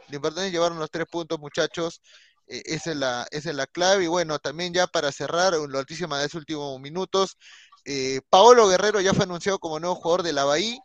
[0.10, 2.02] Lo importante es llevar los tres puntos, muchachos.
[2.48, 4.06] eh, esa, es la, esa es la clave.
[4.06, 7.38] Y bueno, también ya para cerrar, la última de esos últimos minutos,
[7.86, 10.80] eh, Paolo Guerrero ya fue anunciado como nuevo jugador de la Bahía,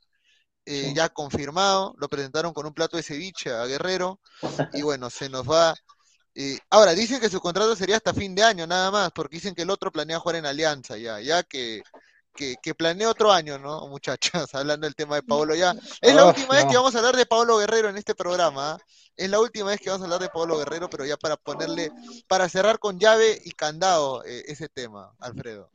[0.70, 4.20] eh, ya confirmado, lo presentaron con un plato de ceviche a Guerrero,
[4.72, 5.74] y bueno, se nos va.
[6.34, 9.54] eh, ahora, dicen que su contrato sería hasta fin de año, nada más, porque dicen
[9.54, 11.84] que el otro planea jugar en Alianza, ya, ya que,
[12.34, 14.54] que, que planea otro año, ¿no, muchachos?
[14.54, 15.74] Hablando del tema de Paolo, ya.
[16.00, 18.72] Es la Oh, última vez que vamos a hablar de Paolo Guerrero en este programa,
[18.74, 18.82] ¿ah?
[19.16, 21.92] Es la última vez que vamos a hablar de Paolo Guerrero, pero ya para ponerle,
[22.26, 25.70] para cerrar con llave y candado eh, ese tema, Alfredo.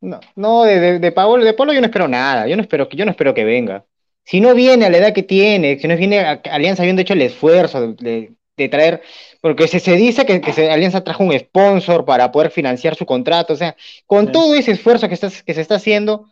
[0.00, 2.88] No, no de, de, de Paolo, de Polo yo no espero nada, yo no espero,
[2.88, 3.84] que- yo no espero que venga.
[4.24, 7.12] Si no viene a la edad que tiene, si no viene a Alianza habiendo hecho
[7.12, 8.32] el esfuerzo de,
[8.70, 9.02] traer,
[9.40, 13.04] porque se, se dice que, que se- Alianza trajo un sponsor para poder financiar su
[13.04, 14.32] contrato, o sea, con Sí.
[14.32, 16.30] todo ese esfuerzo que, estás, que se está haciendo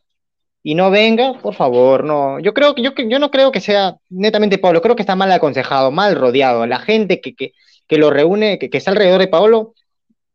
[0.62, 2.38] y no venga, por favor, no.
[2.38, 5.32] Yo creo que yo, yo no creo que sea netamente Pablo, creo que está mal
[5.32, 6.64] aconsejado, mal rodeado.
[6.66, 7.52] La gente que, que,
[7.88, 9.74] que lo reúne, que, que está alrededor de Paolo,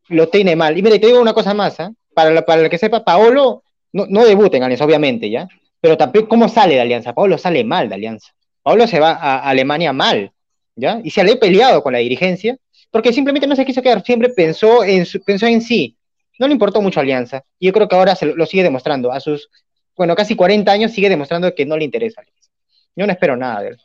[0.09, 0.77] lo tiene mal.
[0.77, 1.91] Y mire, te digo una cosa más, ¿ah?
[2.13, 5.47] Para, la- para el que sepa, Paolo no, no debuta en Alianza, obviamente, ¿ya?
[5.87, 7.13] Pero también, ¿cómo sale de Alianza?
[7.13, 8.33] Paolo sale mal de Alianza.
[8.61, 10.33] Paolo se va a Alemania mal,
[10.75, 10.99] ¿ya?
[11.01, 12.57] Y se le ha peleado con la dirigencia,
[12.91, 15.95] porque simplemente no se quiso quedar, siempre pensó en, su- pensó en sí.
[16.39, 17.45] No le importó mucho Alianza.
[17.57, 19.13] Y yo creo que ahora se lo, sigue demostrando.
[19.13, 19.49] A sus,
[19.95, 22.49] bueno, casi 40 años sigue demostrando que no le interesa Alianza.
[22.93, 23.77] Yo no espero nada de él.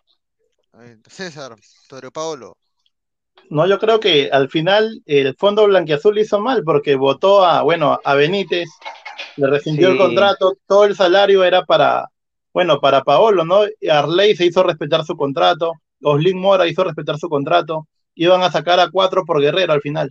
[1.09, 1.55] César,
[1.89, 2.57] sobre Paolo.
[3.49, 8.01] No, yo creo que al final el Fondo Blanquiazul hizo mal porque votó a, bueno,
[8.03, 8.69] a Benítez,
[9.37, 9.93] le rescindió Sí.
[9.93, 12.07] el contrato, todo el salario era para,
[12.53, 13.63] bueno, para Paolo, ¿no?
[13.81, 18.51] Y Arley se hizo respetar su contrato, Oslin Mora hizo respetar su contrato, iban a
[18.51, 20.11] sacar a cuatro por Guerrero al final.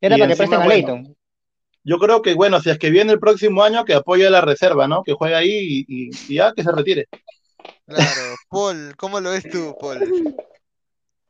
[0.00, 1.14] Era Y para que encima, presten a bueno.
[1.82, 4.40] Yo creo que, bueno, si es que viene el próximo año, que apoye a la
[4.40, 5.02] reserva, ¿no?
[5.04, 7.06] Que juegue ahí y, y- y ya que se retire.
[7.86, 10.34] Claro, Paul, ¿cómo lo ves tú, Paul?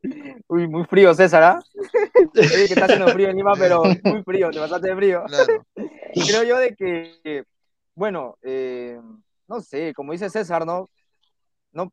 [0.48, 1.58] Uy, muy frío, César, ¿ah?
[2.34, 5.24] Que está haciendo frío en Lima, pero muy frío, te pasaste de frío.
[5.26, 5.66] Claro.
[6.28, 7.44] Creo yo de que,
[7.94, 9.00] bueno, eh,
[9.48, 10.88] no sé, como dice César, ¿no?
[11.72, 11.92] No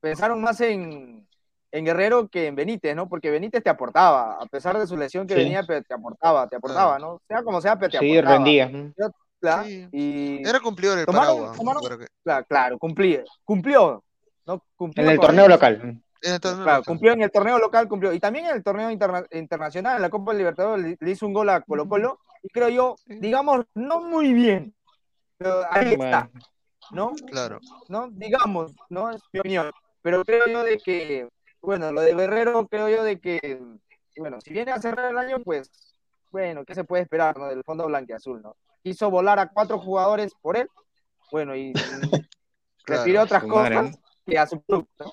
[0.00, 1.26] pensaron más en,
[1.70, 3.08] en Guerrero que en Benítez, ¿no?
[3.08, 5.40] Porque Benítez te aportaba, a pesar de su lesión que Sí.
[5.40, 7.20] venía, te aportaba, te aportaba, ¿no?
[7.28, 8.36] Sea como sea, pero te Sí, aportaba.
[8.36, 8.66] rendía.
[8.66, 8.92] ujú.
[9.40, 9.88] Claro, Sí.
[9.90, 11.56] y Era cumplidor el Tomaron- Paraguas.
[11.58, 14.04] tomaron- creo que- claro, claro, cumplí, cumplió,
[14.46, 14.62] ¿no?
[14.76, 16.00] Cumplió En el torneo local.
[16.22, 16.84] En el torneo Claro, local.
[16.92, 18.12] cumplió en el torneo local, cumplió.
[18.12, 21.32] Y también en el torneo interna- internacional, en la Copa Libertadores, le, le hizo un
[21.32, 22.18] gol a Colo Colo.
[22.42, 24.74] Y creo yo, digamos, no muy bien.
[25.38, 26.30] Pero ahí está,
[26.90, 27.12] ¿no?
[27.26, 27.60] Claro.
[27.88, 28.08] ¿no?
[28.10, 29.10] Digamos, ¿no?
[29.10, 29.70] Es mi opinión.
[30.02, 31.28] Pero creo yo de que,
[31.60, 33.60] bueno, lo de Guerrero, creo yo de que,
[34.16, 35.70] bueno, si viene a cerrar el año, pues,
[36.30, 37.46] bueno, ¿qué se puede esperar, ¿no?
[37.48, 38.56] Del fondo blanqueazul, ¿no?
[38.82, 40.68] Quiso volar a cuatro jugadores por él,
[41.30, 41.72] bueno, y
[42.84, 43.90] refirió a otras cosas madre.
[44.26, 45.10] que a su club, ¿no?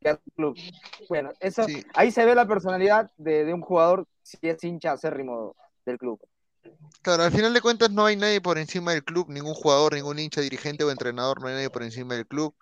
[0.00, 0.56] Que club.
[1.08, 1.84] Bueno, eso, Sí.
[1.94, 6.20] ahí se ve la personalidad de, de un jugador si es hincha acérrimo del club.
[7.02, 10.18] Claro, al final de cuentas no hay nadie por encima del club, ningún jugador, ningún
[10.18, 12.54] hincha, dirigente o entrenador, no hay nadie por encima del club.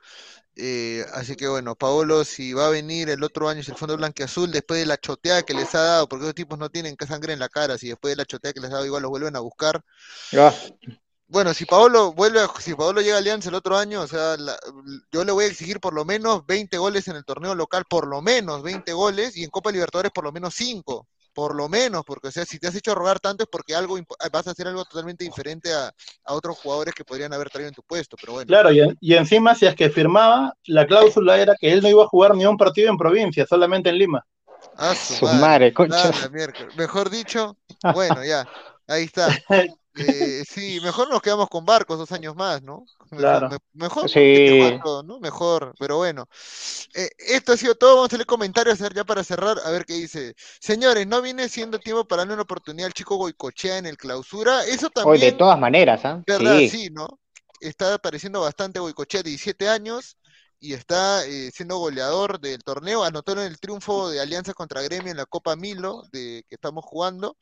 [0.55, 3.97] Eh, así que bueno, Paolo, si va a venir el otro año, si el Fondo
[3.97, 7.33] Blanqueazul, después de la choteada que les ha dado, porque esos tipos no tienen sangre
[7.33, 9.37] en la cara, si después de la choteada que les ha dado igual los vuelven
[9.37, 9.83] a buscar.
[10.37, 10.55] Ah,
[11.31, 14.37] Bueno, si Paolo vuelve, a- si Paolo llega a Alianza el otro año, o sea,
[14.39, 14.59] la-
[15.13, 18.07] yo le voy a exigir por lo menos 20 goles en el torneo local, por
[18.07, 22.03] lo menos 20 goles, y en Copa Libertadores por lo menos 5, por lo menos,
[22.07, 23.99] porque o sea, si te has hecho rogar tanto es porque algo
[24.33, 25.93] vas a hacer algo totalmente diferente a,
[26.25, 28.47] a otros jugadores que podrían haber traído en tu puesto, pero bueno.
[28.49, 31.89] Claro, y, en- y encima, si es que firmaba, la cláusula era que él no
[31.89, 34.25] iba a jugar ni un partido en provincia, solamente en Lima.
[34.77, 35.41] A su su madre.
[35.41, 36.11] madre, concha.
[36.11, 36.31] Ah.
[36.77, 37.57] Mejor dicho,
[37.95, 38.49] bueno, ya,
[38.87, 39.29] ahí está.
[39.99, 42.85] Eh, sí, mejor nos quedamos con Barcos dos años más, ¿no?
[43.11, 43.49] Mejor, Claro.
[43.51, 44.79] me- mejor Sí.
[45.05, 45.19] ¿no?
[45.21, 46.27] Mejor, pero bueno.
[46.95, 49.95] Eh, esto ha sido todo, vamos a leer comentarios ya para cerrar, a ver qué
[49.95, 50.35] dice.
[50.61, 54.65] Señores, ¿no viene siendo tiempo para darle una oportunidad al chico Goicochea en el clausura?
[54.65, 56.23] Eso Hoy de también, todas maneras, ¿ah?
[56.27, 56.69] verdad, Sí.
[56.69, 57.09] sí, ¿no?
[57.61, 60.17] Está apareciendo bastante Goicochea, 17 años,
[60.61, 65.11] y está eh, siendo goleador del torneo, anotó en el triunfo de Alianza contra Gremio
[65.11, 67.37] en la Copa Milo de que estamos jugando.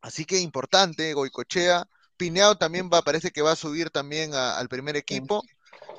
[0.00, 1.86] Así que importante, Goicochea.
[2.16, 5.42] Pineado también va, parece que va a subir también a- al primer equipo.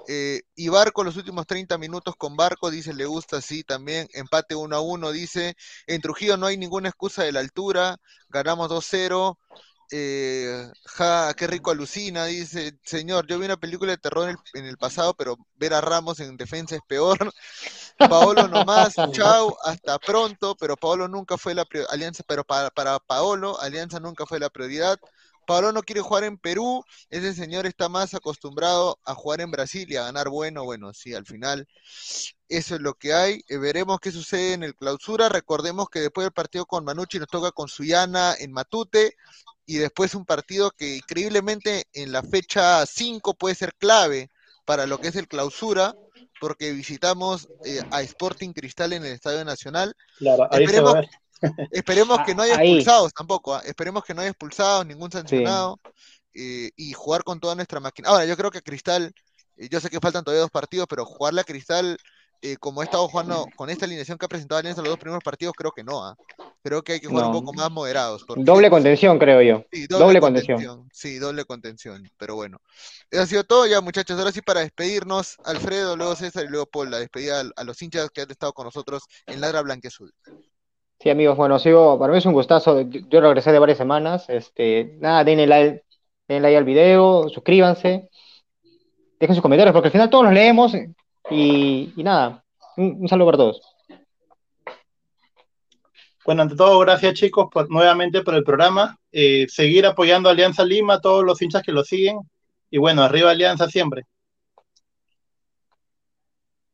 [0.08, 4.08] Eh, y Barco, los últimos 30 minutos con Barco, dice, le gusta, sí, también.
[4.14, 5.56] Empate 1 a 1, dice.
[5.88, 7.98] En Trujillo no hay ninguna excusa de la altura.
[8.30, 9.40] Ganamos 2-0.
[9.92, 12.78] Eh, ja, qué rico alucina, dice.
[12.84, 15.82] Señor, yo vi una película de terror en el, en el pasado, pero ver a
[15.82, 17.18] Ramos en defensa es peor.
[18.08, 23.00] Paolo nomás, chao, hasta pronto, pero Paolo nunca fue la prior- alianza, pero para, para
[23.00, 25.00] Paolo, Alianza nunca fue la prioridad.
[25.50, 29.92] Paolo no quiere jugar en Perú, ese señor está más acostumbrado a jugar en Brasil
[29.92, 31.68] y a ganar bueno, bueno, sí, al final
[32.48, 33.42] eso es lo que hay.
[33.48, 35.28] Eh, veremos qué sucede en el clausura.
[35.28, 39.16] Recordemos que después del partido con Manucci nos toca con Suyana en Matute
[39.66, 44.30] y después un partido que increíblemente en la fecha 5 puede ser clave
[44.66, 45.96] para lo que es el clausura,
[46.40, 49.96] porque visitamos eh, a Sporting Cristal en el Estadio Nacional.
[50.20, 51.10] Claro, ahí se va a ver.
[51.72, 52.68] Esperemos que no haya Ah, ahí.
[52.76, 53.62] expulsados tampoco, ¿ah?
[53.66, 55.80] esperemos que no haya expulsados, ningún sancionado,
[56.34, 58.10] eh, y jugar con toda nuestra máquina.
[58.10, 59.14] Ahora, yo creo que Cristal,
[59.58, 61.98] eh, yo sé que faltan todavía dos partidos, pero jugarle a Cristal,
[62.42, 65.22] eh, como ha estado jugando con esta alineación que ha presentado Alianza los dos primeros
[65.22, 66.06] partidos, creo que no.
[66.06, 66.16] ¿ah?
[66.64, 67.40] Creo que hay que jugar un No.
[67.40, 68.24] poco más moderados.
[68.26, 69.66] porque- Doble contención, creo yo.
[69.74, 70.88] Sí, doble contención.
[70.94, 72.62] Sí, doble contención, pero bueno.
[73.12, 74.18] Eso ha sido todo ya, muchachos.
[74.18, 77.82] Ahora sí, para despedirnos, Alfredo, luego César y luego Paul, la despedida a, a los
[77.82, 80.14] hinchas que han estado con nosotros en Ladra Blanqueazul.
[81.02, 82.82] Sí, amigos, bueno, sigo, para mí es un gustazo.
[82.82, 84.30] Yo regresé de varias semanas.
[84.30, 85.86] Este, nada, denle like,
[86.28, 88.10] denle like al video, suscríbanse,
[89.20, 90.74] dejen sus comentarios, porque al final todos los leemos
[91.32, 92.44] y, y nada,
[92.76, 93.62] un, saludo para todos.
[96.26, 98.98] Bueno, ante todo, gracias chicos por, nuevamente por el programa.
[99.12, 102.20] Eh, seguir apoyando Alianza Lima, todos los hinchas que lo siguen.
[102.70, 104.06] Y bueno, arriba Alianza siempre.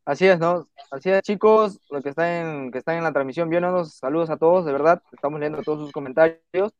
[0.05, 0.67] Así es, ¿no?
[0.91, 4.37] Así es, chicos, los que están en, que están en la transmisión, viéndonos, saludos a
[4.37, 6.73] todos, de verdad, estamos leyendo todos sus comentarios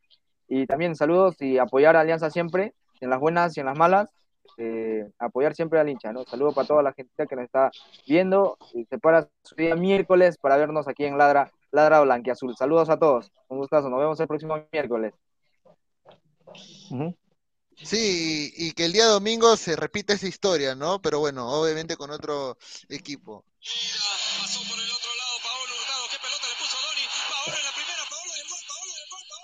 [0.48, 4.12] y también saludos y apoyar a Alianza siempre, en las buenas y en las malas,
[4.58, 6.24] eh, apoyar siempre al hincha, ¿no?
[6.26, 7.72] Saludos para toda la gente que nos está
[8.08, 12.56] viendo y se para su día miércoles para vernos aquí en Ladra, Ladra Blanquiazul.
[12.56, 15.16] Saludos a todos, un gustazo, nos vemos el próximo miércoles.
[17.84, 21.02] Sí, y, que el día domingo se repita esa historia, ¿no?
[21.02, 22.58] Pero bueno, obviamente con otro
[22.90, 23.46] equipo.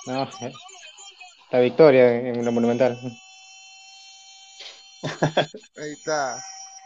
[0.07, 0.53] No, eh,
[1.51, 2.99] la victoria en la Monumental.
[5.77, 6.41] Ahí está.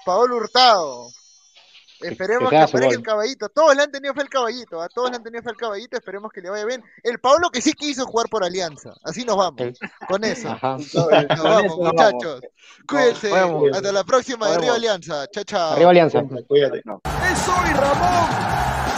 [0.05, 1.09] Paolo Hurtado.
[2.11, 2.95] Esperemos que aparezca gol.
[2.95, 3.49] el caballito.
[3.49, 4.81] Todos le han tenido fe al caballito.
[4.81, 5.97] A todos le han tenido fe al caballito.
[5.97, 6.83] Esperemos que le vaya bien.
[7.03, 8.93] El Pablo que sí quiso jugar por Alianza.
[9.03, 9.77] Así nos vamos.
[10.07, 10.49] Con eso.
[10.49, 10.77] Ajá.
[10.77, 11.09] Nos Con
[11.43, 12.41] vamos, eso muchachos.
[12.87, 13.29] Cuídense.
[13.29, 13.63] Nos vemos.
[13.73, 14.45] Hasta la próxima.
[14.45, 14.75] Arriba vemos.
[14.77, 15.27] Alianza.
[15.27, 15.73] Chao, chao.
[15.73, 16.23] Arriba Alianza.
[16.47, 16.79] Cuídate.
[16.79, 18.29] Es hoy Ramón.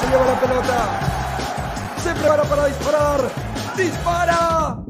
[0.01, 0.99] Se lleva la pelota.
[2.03, 3.31] Se prepara para disparar.
[3.75, 4.83] ¡Dispara!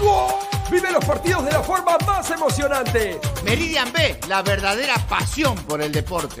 [0.00, 0.32] ¡Gol!
[0.70, 3.20] Vive los partidos de la forma más emocionante.
[3.44, 6.40] Meridian B, la verdadera pasión por el deporte.